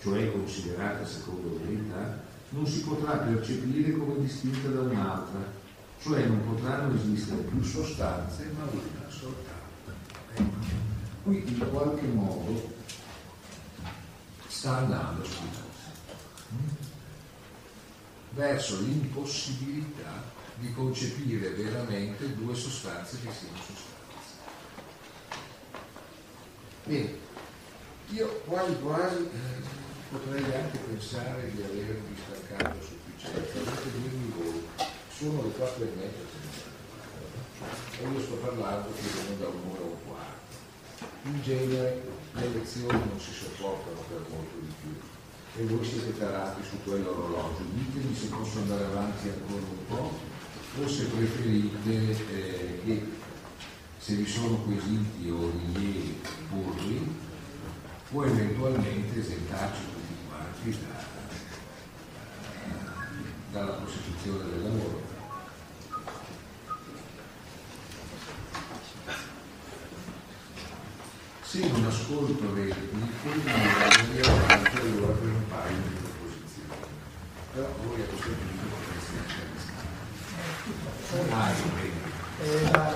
[0.01, 2.19] cioè considerata secondo verità,
[2.49, 5.59] non si potrà percepire come distinta da un'altra,
[6.01, 9.91] cioè non potranno esistere più sostanze ma una soltanto.
[10.33, 10.79] Ecco.
[11.23, 12.73] Qui in qualche modo
[14.47, 15.71] sta andando Spinoza
[18.31, 20.23] verso l'impossibilità
[20.55, 23.89] di concepire veramente due sostanze che siano sostanze.
[26.85, 27.17] Bene,
[28.09, 29.61] io quasi quasi eh,
[30.09, 34.60] potrei anche pensare di aver distaccato sufficienza, anche dirmi voi
[35.21, 36.25] sono le quattro e mezza
[38.01, 40.49] e io sto parlando più o meno da un'ora o un quarto.
[41.29, 42.01] In genere
[42.33, 47.61] le lezioni non si sopportano per molto di più e voi siete tarati su quell'orologio.
[47.71, 50.11] Ditemi se posso andare avanti ancora un po'
[50.81, 53.05] o se preferite eh, che
[53.99, 56.19] se vi sono quesiti o rilievi
[56.49, 57.15] burri
[58.11, 61.11] o eventualmente esentarci tutti quanti da
[63.51, 65.10] dalla prosecuzione del lavoro.
[71.51, 76.79] Se non ascolto le piccoli, io avanti allora per un paio di proposizioni.
[77.51, 79.43] Però voi a questo punto potreste anche
[81.29, 81.51] Ah,
[82.39, 82.87] eh, la,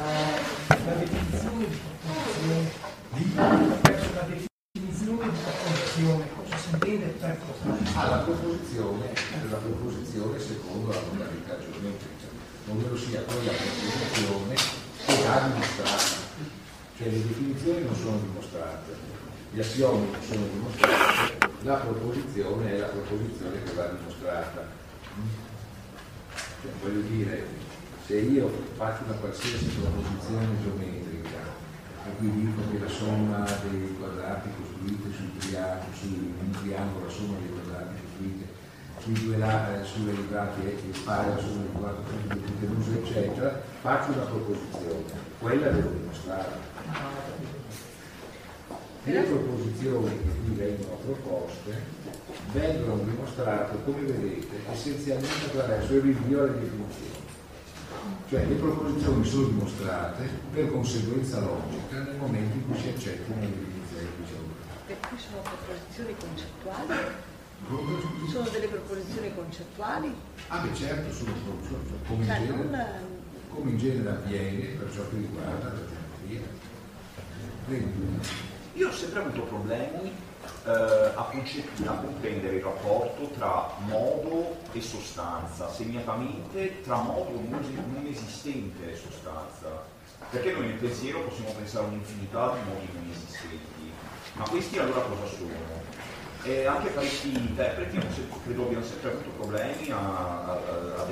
[0.86, 2.72] la definizione di proposizione
[3.12, 3.36] di?
[3.36, 7.92] La definizione di proposizione, cosa si intende per proposizione?
[7.94, 9.14] Ah, la proposizione,
[9.50, 12.28] la proposizione secondo la modalità geometrica,
[12.70, 14.56] ovvero sia quella proposizione
[15.06, 16.25] che va dimostrata
[16.98, 18.94] cioè le definizioni non sono dimostrate,
[19.52, 24.68] gli assiomi non sono dimostrati, la proposizione è la proposizione che va dimostrata.
[26.62, 27.48] Cioè, voglio dire,
[28.06, 31.40] se io faccio una qualsiasi proposizione geometrica,
[32.08, 35.32] e qui dico che la somma dei quadrati costruiti sul
[36.00, 38.46] su un triangolo, la somma dei quadrati costruiti
[39.00, 44.12] sui due lati, eh, sulle librati è pari alla somma dei quadrati costruiti eccetera, faccio
[44.14, 45.04] una proposizione,
[45.40, 46.75] quella devo dimostrare.
[49.04, 51.84] Le proposizioni che qui vengono proposte
[52.52, 57.24] vengono dimostrate, come vedete, essenzialmente attraverso il rinvio alle definizioni.
[58.30, 63.48] Cioè le proposizioni sono dimostrate per conseguenza logica nel momento in cui si accettano le
[63.48, 64.54] definizioni che sono.
[64.88, 67.24] E qui sono proposizioni concettuali?
[68.32, 70.16] Sono delle proposizioni concettuali?
[70.48, 73.24] Ah beh certo, sono proposizioni, come, cioè, in genere, non...
[73.50, 76.74] come in genere avviene per ciò che riguarda la geometria.
[77.68, 80.14] Io ho sempre avuto problemi
[80.66, 88.92] eh, a, a, comprendere il rapporto tra modo e sostanza, segnatamente tra modo non esistente
[88.92, 89.94] e sostanza.
[90.30, 93.92] Perché noi nel pensiero possiamo pensare a un'infinità di modi non esistenti,
[94.34, 95.84] ma questi allora cosa sono?
[96.44, 98.00] E anche parecchi interpreti
[98.44, 101.06] credo abbiano sempre avuto problemi a, a, a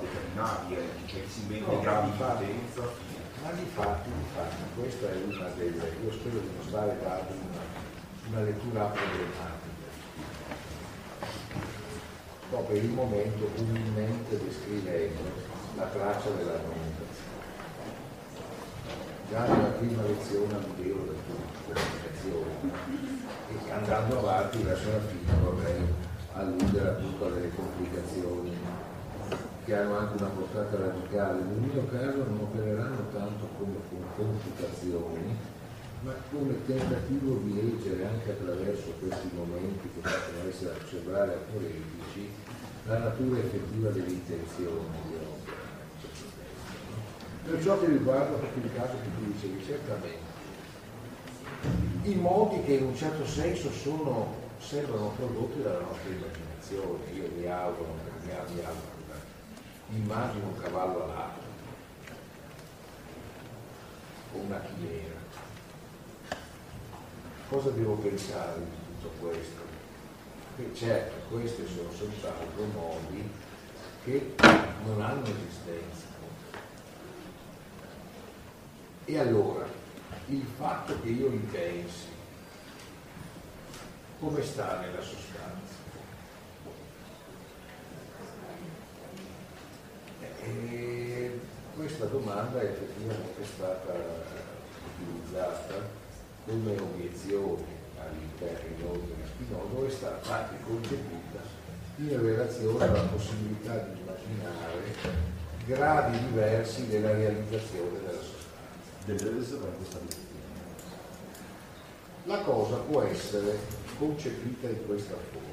[0.00, 3.13] determinarli, eh, cioè che si inventa no, gradi di potenza.
[3.44, 7.32] Ma di fatti, di fatti, questa è una delle, io spero di non stare dando
[7.44, 7.60] una,
[8.30, 9.84] una lettura problematica.
[12.50, 15.20] No, per il momento umilmente descrivendo
[15.76, 17.42] la traccia dell'armonizzazione.
[19.28, 21.20] Già nella prima lezione all'ideo della
[21.66, 22.72] comunicazione
[23.50, 25.82] e andando avanti verso la fine vorrei
[26.32, 28.56] alludere appunto alle complicazioni
[29.64, 33.76] che hanno anche una portata radicale, nel mio caso non opereranno tanto come
[34.14, 35.36] computazioni,
[36.02, 42.28] ma come tentativo di leggere anche attraverso questi momenti che possono essere sembrare apolitici
[42.86, 45.62] la natura effettiva delle intenzioni di opera.
[47.44, 50.32] Per ciò che riguarda il caso che tu dicevi, certamente.
[52.02, 57.46] I modi che in un certo senso sono, sembrano prodotti dalla nostra immaginazione, io mi
[57.46, 58.93] auguro, mi auguro
[59.94, 61.40] immagino un cavallo alato
[64.32, 65.22] o una chimera.
[67.48, 69.60] Cosa devo pensare di tutto questo?
[70.56, 73.30] Che certo, questi sono soltanto modi
[74.04, 74.34] che
[74.84, 76.12] non hanno esistenza.
[79.06, 79.66] E allora,
[80.28, 82.06] il fatto che io li pensi,
[84.18, 85.63] come sta nella sostanza?
[90.44, 91.40] E
[91.74, 93.94] questa domanda effettivamente è stata
[94.94, 95.74] utilizzata
[96.44, 97.64] come obiezione
[97.98, 101.40] all'interno di Spinoza, è stata anche concepita
[101.96, 105.32] in relazione alla possibilità di immaginare
[105.66, 108.12] gradi diversi della realizzazione della
[109.42, 110.16] sostanza.
[112.24, 113.58] La cosa può essere
[113.98, 115.52] concepita in questa forma.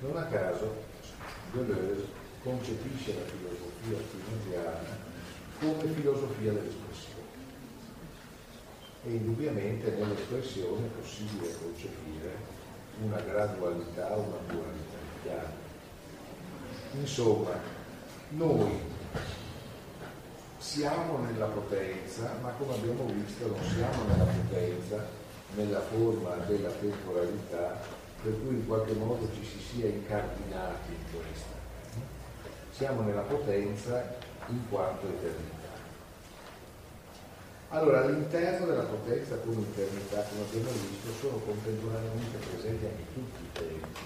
[0.00, 0.88] Non a caso
[1.52, 5.08] Deleuze concepisce la filosofia spinoziana
[5.60, 7.18] come filosofia dell'espressione.
[9.04, 12.36] E indubbiamente nell'espressione è possibile concepire
[13.02, 15.68] una gradualità, una dualità chiave.
[16.92, 17.52] Insomma,
[18.30, 18.78] noi
[20.58, 25.18] siamo nella potenza, ma come abbiamo visto non siamo nella potenza
[25.56, 27.80] nella forma della temporalità
[28.22, 31.49] per cui in qualche modo ci si sia incardinati in questa
[32.80, 34.16] siamo nella potenza
[34.46, 35.68] in quanto eternità.
[37.68, 43.52] Allora, all'interno della potenza come eternità, come abbiamo visto, sono contemporaneamente presenti anche tutti i
[43.52, 44.00] tempi,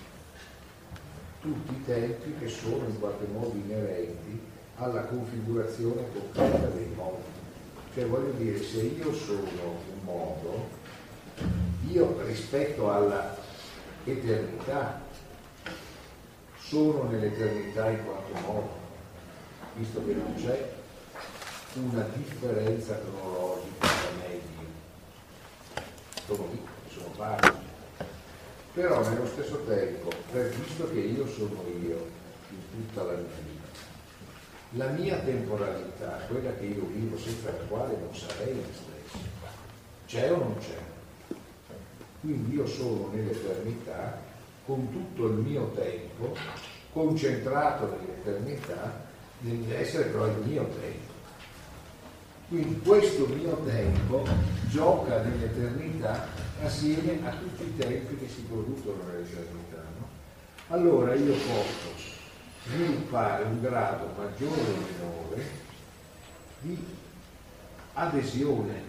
[1.40, 4.40] tutti i tempi che sono in qualche modo inerenti
[4.78, 7.22] alla configurazione concreta dei modi.
[7.94, 10.66] Cioè voglio dire, se io sono un modo,
[11.86, 13.36] io rispetto alla
[14.02, 15.03] eternità
[16.74, 18.68] sono nell'eternità in quanto modo,
[19.76, 20.72] visto che non c'è
[21.74, 25.84] una differenza cronologica tra me e Dio.
[26.26, 26.60] Sono lì,
[26.92, 27.48] sono pari.
[28.72, 32.10] Però nello stesso tempo, per visto che io sono io
[32.50, 33.68] in tutta la mia vita,
[34.70, 39.18] la mia temporalità, quella che io vivo senza la quale non sarei me stesso,
[40.08, 41.36] c'è o non c'è?
[42.20, 44.32] Quindi io sono nell'eternità
[44.66, 46.36] con tutto il mio tempo
[46.92, 49.02] concentrato nell'eternità
[49.40, 51.12] nell'essere però il mio tempo.
[52.48, 54.24] Quindi questo mio tempo
[54.68, 56.26] gioca nell'eternità
[56.62, 59.82] assieme a tutti i tempi che si producono nell'eternità.
[59.98, 60.08] No?
[60.68, 62.12] Allora io posso
[62.66, 65.44] sviluppare un grado maggiore o minore
[66.60, 66.86] di
[67.94, 68.82] adesione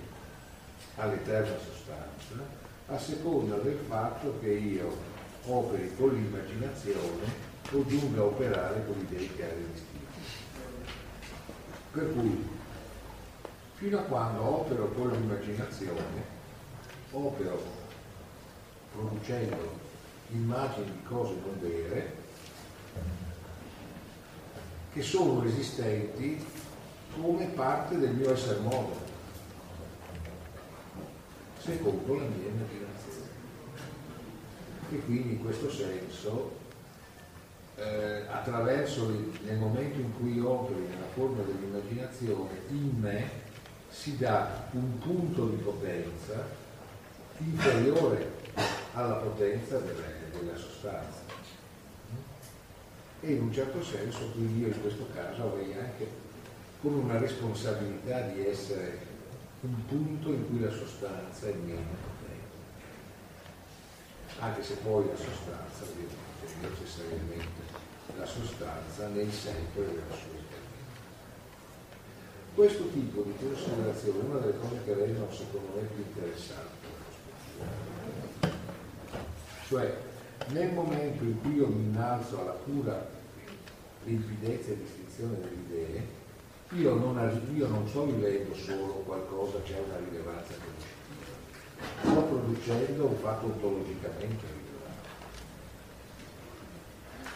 [0.96, 5.15] all'eterna sostanza a seconda del fatto che io
[5.46, 10.06] operi con l'immaginazione o giunga a operare con i dei chiari distinti.
[11.92, 12.48] Per cui,
[13.76, 16.34] fino a quando opero con l'immaginazione,
[17.12, 17.84] opero
[18.92, 19.84] producendo
[20.32, 22.24] immagini di cose non vere
[24.94, 26.44] che sono esistenti
[27.22, 29.14] come parte del mio essere modo
[31.60, 32.95] secondo la mia immaginazione.
[34.92, 36.52] E quindi in questo senso,
[37.78, 43.30] eh, attraverso il, nel momento in cui operi nella forma dell'immaginazione, in me
[43.90, 46.46] si dà un punto di potenza
[47.38, 48.32] inferiore
[48.94, 50.04] alla potenza della,
[50.38, 51.24] della sostanza.
[53.22, 56.08] E in un certo senso, quindi io in questo caso avrei anche
[56.82, 59.14] come una responsabilità di essere
[59.62, 62.15] un punto in cui la sostanza è meno.
[64.40, 66.16] Anche se poi la sostanza, ovviamente,
[66.62, 67.62] necessariamente
[68.18, 70.74] la sostanza nel senso della sua eternità.
[72.54, 76.86] Questo tipo di considerazione è una delle cose che rendono secondo me più interessante
[79.68, 79.98] cioè
[80.50, 83.08] nel momento in cui io mi innalzo alla pura
[84.04, 86.08] limpidezza e distinzione delle idee,
[86.78, 90.75] io non, io non sto vivendo solo qualcosa che ha una rilevanza conoscitiva,
[92.02, 95.10] sto producendo un fatto ontologicamente rilevante.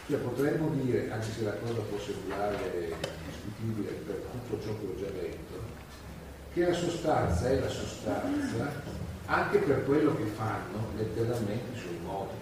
[0.08, 2.94] Cioè potremmo dire, anche se la cosa può sembrare
[3.26, 5.60] discutibile per tutto ciò che ho già detto,
[6.54, 12.34] che la sostanza è la sostanza anche per quello che fanno letteralmente i suoi modi.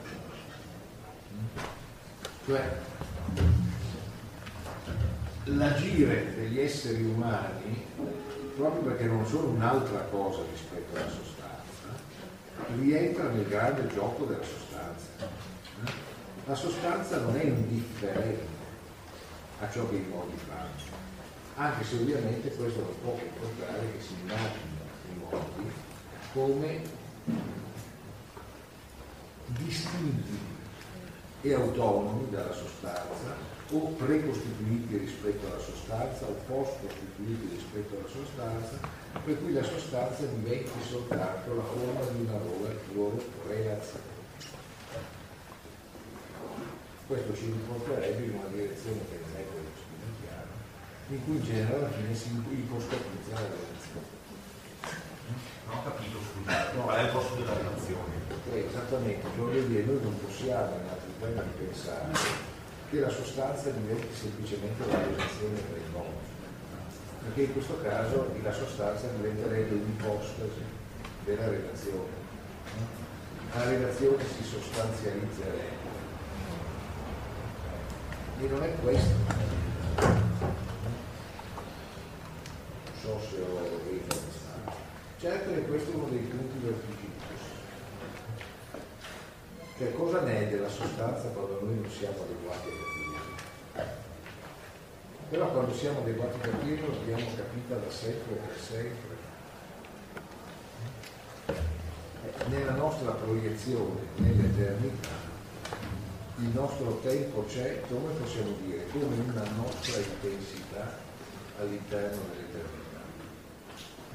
[2.45, 2.77] Cioè,
[5.43, 7.85] l'agire degli esseri umani,
[8.55, 11.36] proprio perché non sono un'altra cosa rispetto alla sostanza,
[12.75, 15.07] rientra nel grande gioco della sostanza.
[16.45, 18.55] La sostanza non è indifferente
[19.59, 20.69] a ciò che i modi fanno,
[21.55, 25.71] anche se ovviamente questo non può comportare che si immaginino i modi
[26.33, 26.81] come
[29.47, 30.39] distinti
[31.41, 38.79] e autonomi dalla sostanza o precostituiti rispetto alla sostanza o post-costituiti rispetto alla sostanza,
[39.23, 42.39] per cui la sostanza diventi soltanto la forma di una
[42.93, 44.15] loro relazione.
[47.07, 50.51] Questo ci riporterebbe in una direzione che non è quella spieghiamo,
[51.09, 54.15] in cui in genere alla fine si ipostatizza la relazione.
[55.67, 58.15] Non ho capito, scusa, qual è il posto della relazione?
[58.51, 62.56] Eh, esattamente, voglio dire, noi non possiamo in altri termini pensare
[62.89, 66.25] che la sostanza diventi semplicemente la relazione tra i mondi,
[67.23, 70.61] perché in questo caso la sostanza diventerebbe un'ipostasi
[71.25, 72.25] della relazione.
[73.53, 75.85] La relazione si sostanzializzerebbe.
[78.39, 79.15] E non è questo.
[82.85, 84.15] Non so se ho detto
[85.19, 86.75] Certo che questo è uno dei punti del
[89.77, 93.95] cioè cosa ne è della sostanza quando noi non siamo adeguati a capirlo?
[95.29, 99.15] Però quando siamo adeguati a capirlo l'abbiamo capita da sempre e per sempre.
[102.47, 105.09] Nella nostra proiezione, nell'eternità,
[106.37, 110.97] il nostro tempo c'è, come possiamo dire, come una nostra intensità
[111.59, 113.01] all'interno dell'eternità,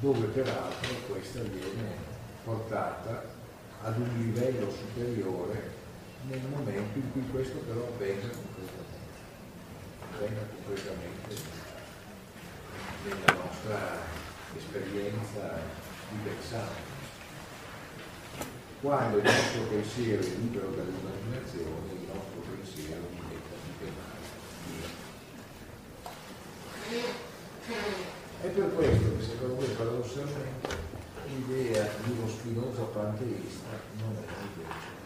[0.01, 2.10] dove peraltro questa viene
[2.44, 3.40] portata
[3.82, 5.70] ad un livello superiore
[6.28, 9.00] nel momento in cui questo però avvenga concretamente,
[10.12, 11.34] avvenga concretamente
[13.04, 13.98] nella nostra
[14.56, 15.59] esperienza
[16.10, 16.90] di pensare.
[18.80, 23.54] quando il nostro pensiero è libero dall'immaginazione, il nostro pensiero diventa
[23.98, 24.20] male.
[28.42, 30.91] È per questo che secondo me paradossalmente
[31.34, 33.68] l'idea di uno spinoso panteista
[33.98, 35.00] non è un'idea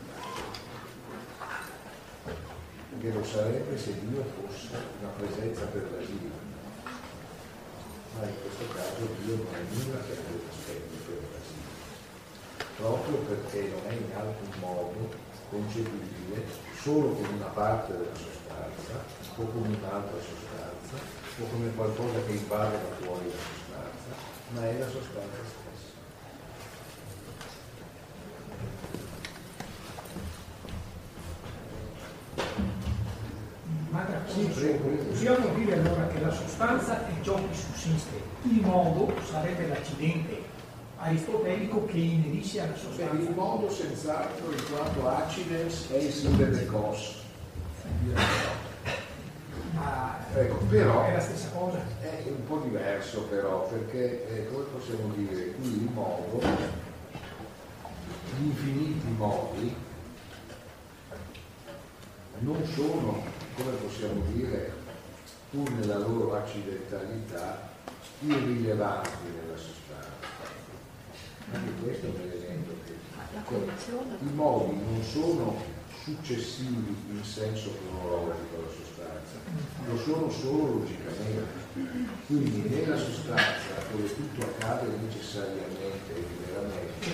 [2.99, 6.35] che lo sarebbe se Dio fosse una presenza pervasiva.
[8.19, 11.71] Ma in questo caso Dio non è nulla che abbia aspetti pervasivi,
[12.77, 15.09] proprio perché non è in alcun modo
[15.51, 16.45] concepibile
[16.81, 19.05] solo come una parte della sostanza
[19.37, 20.97] o come un'altra sostanza
[21.39, 24.11] o come qualcosa che invade da fuori la sostanza,
[24.51, 25.66] ma è la sostanza stessa.
[34.37, 40.43] Possiamo dire allora che la sostanza è ciò che sussiste, il modo sarebbe l'accidente
[40.99, 43.15] aristotelico che inerisce alla sostanza.
[43.15, 47.15] Beh, il modo senz'altro, in quanto accidens è il simile del cos.
[49.73, 51.79] Ma ecco, però è la stessa cosa.
[52.01, 56.43] È un po' diverso però, perché eh, come possiamo dire, qui il modo,
[58.39, 59.75] gli infiniti modi,
[62.41, 63.23] non sono,
[63.57, 64.73] come possiamo dire,
[65.51, 67.71] pur nella loro accidentalità,
[68.21, 70.55] irrilevanti nella sostanza.
[71.53, 72.95] Anche questo è un elemento che
[74.21, 75.57] i modi non sono
[76.03, 78.87] successivi in senso cronologico alla sostanza
[79.89, 81.65] lo sono solo logicamente.
[82.27, 87.09] Quindi nella sostanza, dove tutto accade necessariamente e veramente,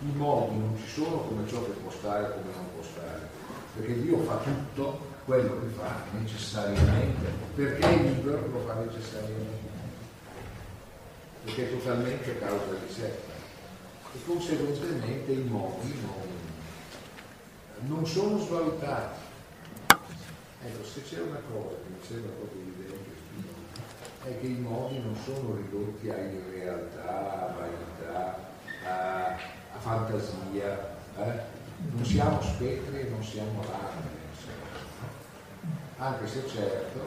[0.00, 3.28] i modi non ci sono come ciò che può stare e come non può stare,
[3.76, 9.68] perché Dio fa tutto quello che fa necessariamente, perché il libero lo fa necessariamente,
[11.44, 13.06] perché è totalmente causa di sé.
[13.06, 19.22] E conseguentemente i modi non, non sono svalutati
[20.66, 23.12] Ecco, se c'è una cosa che mi sembra proprio evidente
[24.24, 28.38] è che i modi non sono ridotti a irrealtà, a vanità,
[28.86, 30.96] a, a fantasia.
[31.18, 31.40] Eh?
[31.92, 34.13] Non siamo spettri e non siamo rami.
[35.96, 36.98] Anche se certo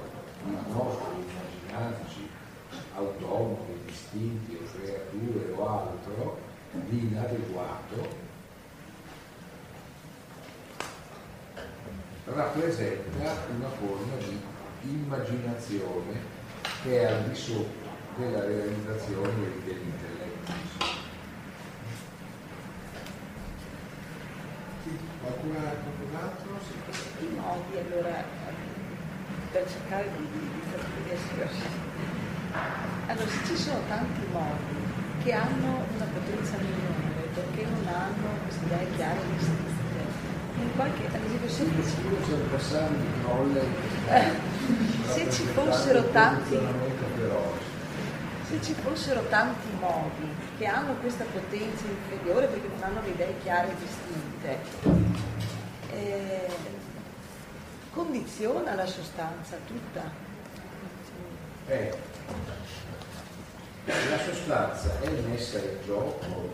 [0.46, 2.30] il nostro immaginarci
[2.96, 6.40] autonomi, distinti o creature o altro
[6.72, 8.26] di inadeguato
[12.26, 14.40] rappresenta una forma di
[14.84, 16.20] immaginazione
[16.84, 17.88] che è al di sotto
[18.18, 19.34] della realizzazione
[19.66, 20.54] dell'intelletto.
[25.22, 25.86] Qualcun altro?
[27.36, 28.24] Modi allora
[29.58, 30.40] per cercare di, di,
[31.10, 31.50] essere
[33.08, 34.76] allora se ci sono tanti modi
[35.24, 39.50] che hanno una potenza minore perché non hanno queste idee chiare di sé
[40.62, 41.66] in qualche ad esempio se,
[45.08, 46.60] se ci fossero tanti
[48.48, 53.34] se ci fossero tanti modi che hanno questa potenza inferiore perché non hanno le idee
[53.42, 54.60] chiare e distinte
[55.92, 56.76] eh,
[57.98, 60.04] condiziona la sostanza tutta
[61.68, 61.98] eh,
[63.86, 66.50] la sostanza è messa in gioco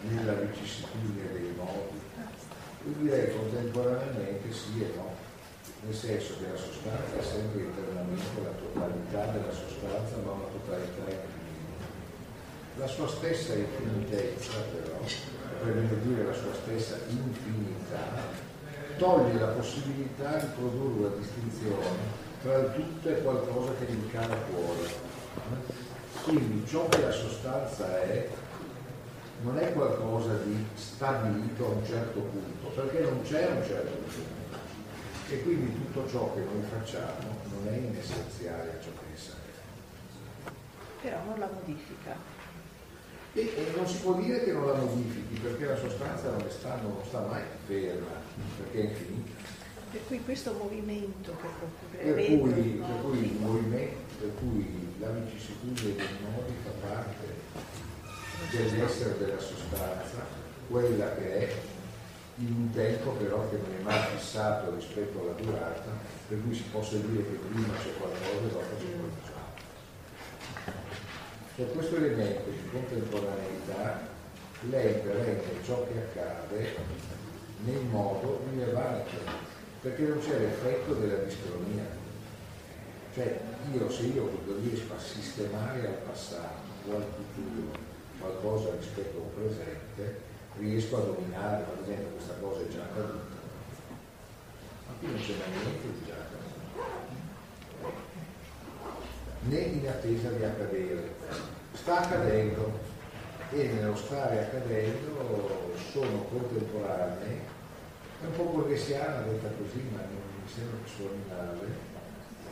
[0.00, 2.00] nella vicissitudine dei modi
[2.84, 5.14] io direi contemporaneamente sì e no,
[5.82, 11.02] nel senso che la sostanza è sempre internamente la totalità della sostanza, ma una totalità
[11.06, 11.86] infinita.
[12.78, 14.98] La sua stessa infinitezza, però,
[15.62, 18.50] per dire la sua stessa infinità,
[19.02, 24.36] toglie la possibilità di produrre la distinzione tra il tutto e qualcosa che gli cala
[24.48, 24.88] fuori.
[26.22, 28.28] Quindi ciò che la sostanza è
[29.42, 34.60] non è qualcosa di stabilito a un certo punto, perché non c'è un certo punto.
[35.30, 40.52] E quindi tutto ciò che noi facciamo non è in essenziale a ciò che è
[41.02, 42.41] Però non la modifica.
[43.34, 46.96] E, non si può dire che non la modifichi, perché la sostanza non sta, non
[47.06, 48.20] sta mai ferma,
[48.58, 49.30] perché è infinita.
[49.90, 55.96] Per cui questo movimento che per cui, per cui il movimento, per cui la vicissitudine
[55.96, 57.26] dei modi fa parte
[58.50, 60.26] dell'essere della sostanza,
[60.68, 61.54] quella che è
[62.36, 65.90] in un tempo però che non è mai fissato rispetto alla durata,
[66.28, 69.31] per cui si possa dire che prima c'è qualcosa e dopo c'è qualcos'altro.
[71.54, 74.08] Per questo elemento di contemporaneità
[74.70, 76.74] lei rende ciò che accade
[77.64, 79.18] nel modo rilevante,
[79.82, 81.84] perché non c'è l'effetto della discronia.
[83.14, 83.38] Cioè
[83.70, 84.30] io se io
[84.62, 87.78] riesco a sistemare al passato o al futuro
[88.18, 90.20] qualcosa rispetto a un presente,
[90.58, 93.36] riesco a dominare, per esempio questa cosa è già accaduta.
[94.86, 96.40] Ma qui non c'è mai niente di già accaduto.
[99.44, 101.14] Né in attesa di accadere.
[101.72, 102.78] Sta accadendo
[103.50, 107.40] e nello stare accadendo sono contemporanei,
[108.22, 111.66] è un po' borghesiana detta così, ma non mi sembra che suoni male,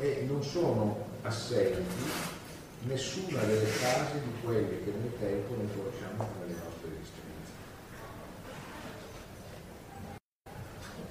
[0.01, 2.11] e non sono assenti
[2.83, 6.70] nessuna delle fasi di quelle che nel tempo noi conosciamo come le nostre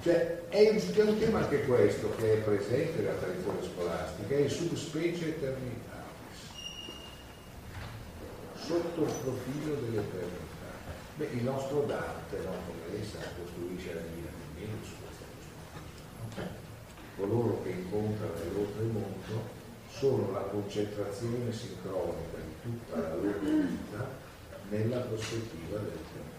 [0.02, 4.50] Cioè, è, è un tema anche questo che è presente nella tradizione scolastica, è il
[4.50, 6.40] subspecie eternitatis,
[8.54, 10.48] sotto il profilo dell'eternità.
[11.16, 16.48] Beh, il nostro Dante, no, come lei sa, costruisce la vita di su questa.
[17.16, 19.58] Coloro che incontrano l'oltremondo
[19.92, 24.08] sono la concentrazione sincronica di tutta la loro vita
[24.70, 26.38] nella prospettiva dell'eternità.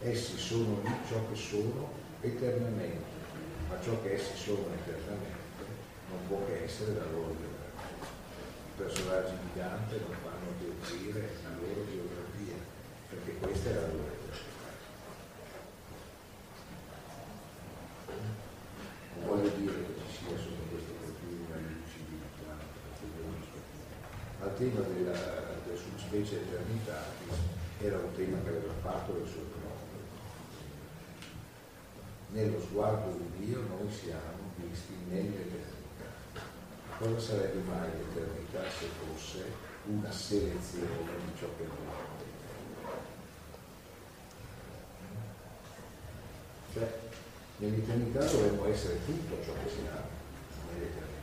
[0.00, 3.04] Essi sono lì ciò che sono eternamente,
[3.68, 5.44] ma ciò che essi sono eternamente
[6.08, 8.06] non può che essere la loro geografia.
[8.06, 12.54] I personaggi di Dante non fanno che offrire la loro geografia,
[13.08, 14.54] perché questa è la loro eternità.
[19.16, 20.66] Non voglio dire che ci sia solo
[24.46, 25.12] al tema della,
[25.64, 27.02] della subspecie eternità
[27.80, 29.55] era un tema che aveva fatto le sue.
[32.30, 36.44] Nello sguardo di Dio noi siamo visti nell'eternità.
[36.98, 39.44] Cosa sarebbe mai l'eternità se fosse
[39.86, 42.24] una selezione di ciò che noi
[46.72, 46.98] Cioè,
[47.58, 50.08] nell'eternità dovremmo essere tutto ciò che siamo
[50.70, 51.16] nell'eternità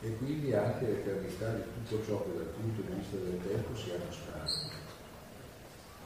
[0.00, 4.06] e quindi anche l'eternità di tutto ciò che dal punto di vista del tempo siamo
[4.10, 4.74] stati.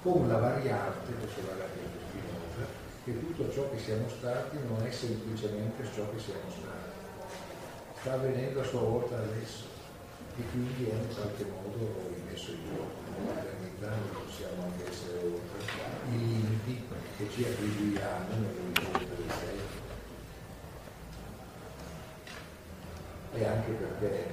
[0.02, 4.82] Con la variante, questo vale anche per Spinoza, che tutto ciò che siamo stati non
[4.82, 7.28] è semplicemente ciò che siamo stati.
[8.00, 9.64] Sta avvenendo a sua volta adesso
[10.38, 12.96] e quindi è in qualche modo rimesso in gioco.
[13.20, 15.60] Nell'eternità noi possiamo anche essere oltre
[16.12, 16.82] i limiti
[17.18, 19.82] che ci attribuiamo nell'orizzonte del tempo
[23.34, 24.32] e anche perché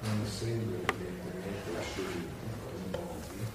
[0.00, 3.46] non essendo evidentemente assoluti i modi,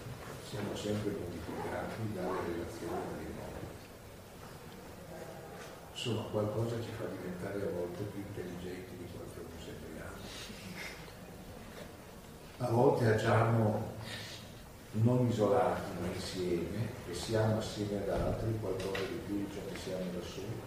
[0.50, 3.27] siamo sempre modificati dalle relazioni
[5.98, 10.14] Insomma, qualcosa ci fa diventare a volte più intelligenti di quanto non sembriamo.
[12.60, 13.96] A volte agiamo
[14.92, 19.80] non isolati ma insieme e siamo assieme ad altri qualcosa di più di ciò che
[19.80, 20.62] siamo da soli.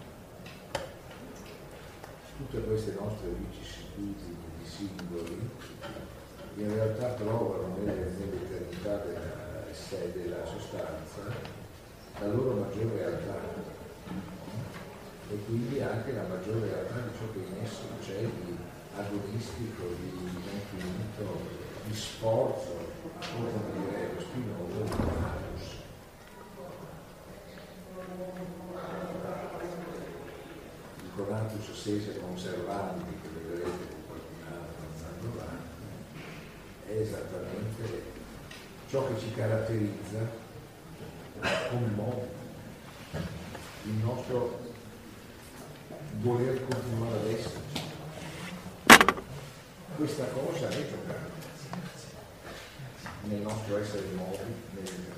[2.35, 5.49] Tutte queste nostre vicissitudini di singoli
[6.57, 9.63] in realtà trovano nell'eternità della,
[10.13, 11.23] della sostanza
[12.19, 13.70] la loro maggiore realtà
[15.31, 18.57] e quindi anche la maggiore realtà di ciò che in esso c'è di
[18.97, 21.39] agonistico, di infinito,
[21.85, 22.75] di sforzo,
[23.33, 25.79] come direbbe Spinoza, di manus.
[31.01, 36.19] Il conatus sese conservandi che vedrete con qualcun altro andando avanti,
[36.87, 38.03] è esattamente
[38.89, 40.49] ciò che ci caratterizza
[41.69, 42.27] come modo,
[43.83, 44.60] il nostro
[46.19, 47.89] voler continuare ad esserci.
[49.95, 51.29] Questa cosa è giocata
[53.23, 54.37] nel nostro essere modi,
[54.73, 55.11] nel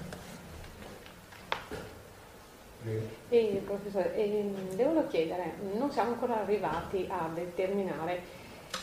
[3.30, 8.22] e, professore, eh, volevo chiedere, non siamo ancora arrivati a determinare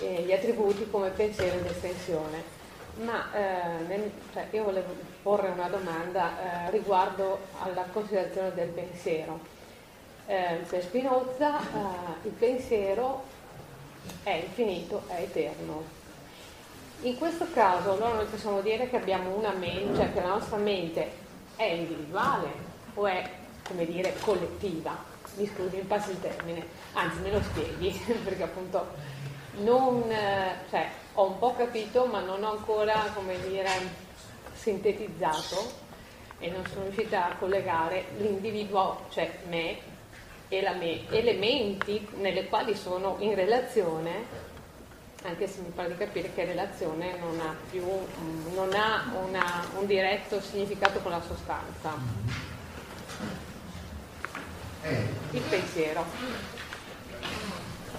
[0.00, 2.42] eh, gli attributi come pensiero ed estensione,
[3.04, 9.58] ma eh, nel, cioè, io volevo porre una domanda eh, riguardo alla considerazione del pensiero.
[10.30, 13.24] Eh, per Spinoza eh, il pensiero
[14.22, 15.82] è infinito, è eterno.
[17.00, 20.56] In questo caso allora noi possiamo dire che abbiamo una mente, cioè che la nostra
[20.58, 21.10] mente
[21.56, 22.46] è individuale
[22.94, 23.28] o è
[23.66, 24.96] come dire, collettiva.
[25.34, 27.90] Mi scusi, mi passi il termine, anzi me lo spieghi,
[28.22, 28.86] perché appunto
[29.62, 30.04] non,
[30.70, 33.68] cioè, ho un po' capito, ma non ho ancora, come dire,
[34.54, 35.88] sintetizzato
[36.38, 39.89] e non sono riuscita a collegare l'individuo, cioè me
[40.50, 44.48] e la me, elementi nelle quali sono in relazione,
[45.22, 47.84] anche se mi pare di capire che relazione non ha più
[48.54, 51.94] non ha una, un diretto significato con la sostanza
[54.82, 55.06] eh.
[55.32, 56.04] il pensiero.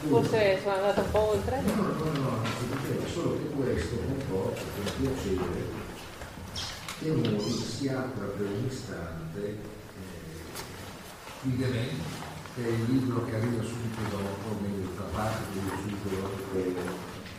[0.07, 1.61] Forse sono andata un po' oltre?
[1.61, 2.44] No, no, no,
[3.14, 5.80] solo che questo comporta con piacere
[6.99, 9.57] che noi si apra per un istante eh,
[11.44, 16.10] I Dementi, che è il libro che arriva subito dopo, meglio fa parte del subito
[16.19, 16.82] dopo quello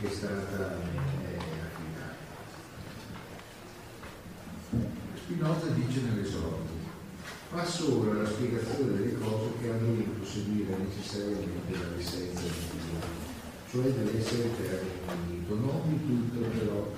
[0.00, 2.16] che è stata eh, affidata.
[5.14, 6.80] Spinoza dice nell'esordio,
[7.50, 13.00] passo ora alla spiegazione delle cose che hanno dovuto seguire necessariamente la licenza di Dio,
[13.70, 16.90] cioè dell'essere eterno infinito, non di tutto però,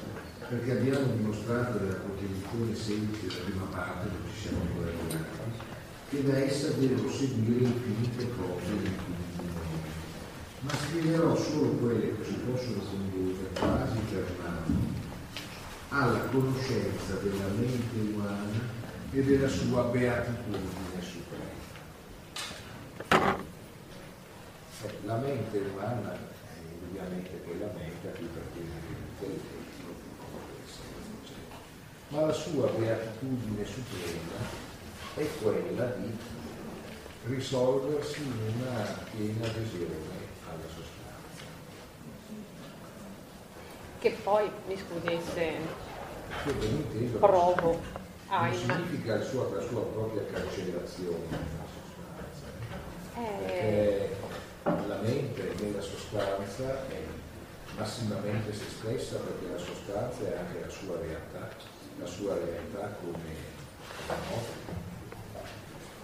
[0.49, 5.74] perché abbiamo dimostrato nella proposizione semplice della prima parte, non ci siamo ancora arrivati,
[6.15, 9.03] che da essa devo seguire infinite cose.
[10.61, 14.93] Ma scriverò solo quelle che si possono condurre quasi per mano
[15.89, 18.61] alla conoscenza della mente umana
[19.11, 21.43] e della sua beatitudine suprema.
[24.83, 26.19] Eh, la mente umana è
[26.73, 29.83] indubbiamente quella mente a cui appartiene l'intelligenza,
[32.09, 34.74] ma la sua beatitudine suprema
[35.17, 36.17] è quella di
[37.27, 39.95] risolversi in una piena adesione
[40.47, 41.45] alla sostanza.
[44.01, 45.53] Che poi, mi scusi se
[46.61, 47.81] inteso provo
[48.29, 52.47] a non significa il suo- la sua propria cancellazione nella sostanza,
[53.17, 54.17] Eh, perché
[54.89, 57.03] la mente nella sostanza è
[57.77, 61.49] massimamente se stessa perché la sostanza è anche la sua realtà,
[61.99, 63.53] la sua realtà come
[64.09, 64.84] la nostra.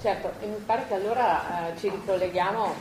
[0.00, 2.74] Certo, e mi pare che allora eh, ci ricolleghiamo,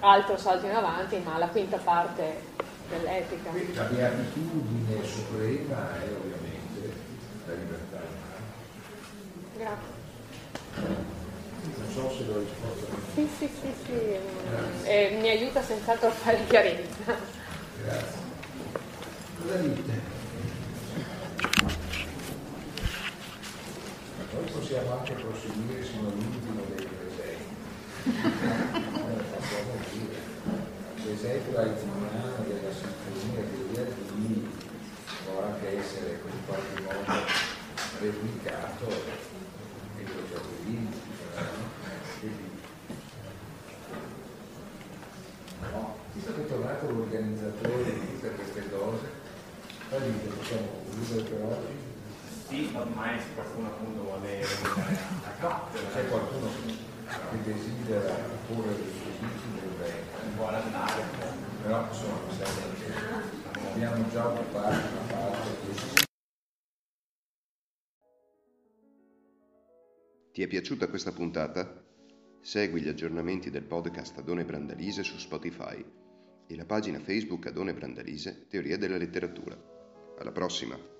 [0.00, 2.40] altro salto in avanti, ma alla quinta parte
[2.88, 3.50] dell'etica.
[3.50, 6.92] Quindi la beatitudine suprema è ovviamente
[7.46, 8.36] la libertà umana.
[9.56, 9.96] Grazie.
[11.76, 16.08] Non so se l'ho risposto a Sì, sì, sì, sì, mm, e mi aiuta senz'altro
[16.08, 17.14] a fare chiarezza.
[17.82, 18.26] Grazie.
[19.40, 20.16] Cosa dite?
[24.38, 27.56] Noi possiamo anche proseguire sino all'ultimo dei presenti.
[29.34, 30.18] Possiamo dire.
[30.94, 34.48] Per esempio l'altiniano della sinfonia degli Ardini
[35.24, 37.26] può anche essere in qualche modo
[37.98, 38.86] replicato
[39.96, 40.86] nei progetti
[45.72, 49.06] No, visto che è tornato l'organizzatore di tutte queste cose,
[49.88, 51.87] poi dite, possiamo concludere per oggi?
[52.48, 58.14] Sì, ormai se qualcuno appunto vuole venire a capo, C'è qualcuno che desidera
[58.46, 59.92] porre dei giudizi dove
[60.34, 61.02] vuole andare.
[61.62, 62.16] però insomma
[63.70, 66.06] abbiamo già occupato una parte che
[70.32, 71.84] Ti è piaciuta questa puntata?
[72.40, 75.84] Segui gli aggiornamenti del podcast Adone Brandalise su Spotify
[76.46, 79.54] e la pagina Facebook Adone Brandalise Teoria della letteratura.
[80.18, 80.96] Alla prossima!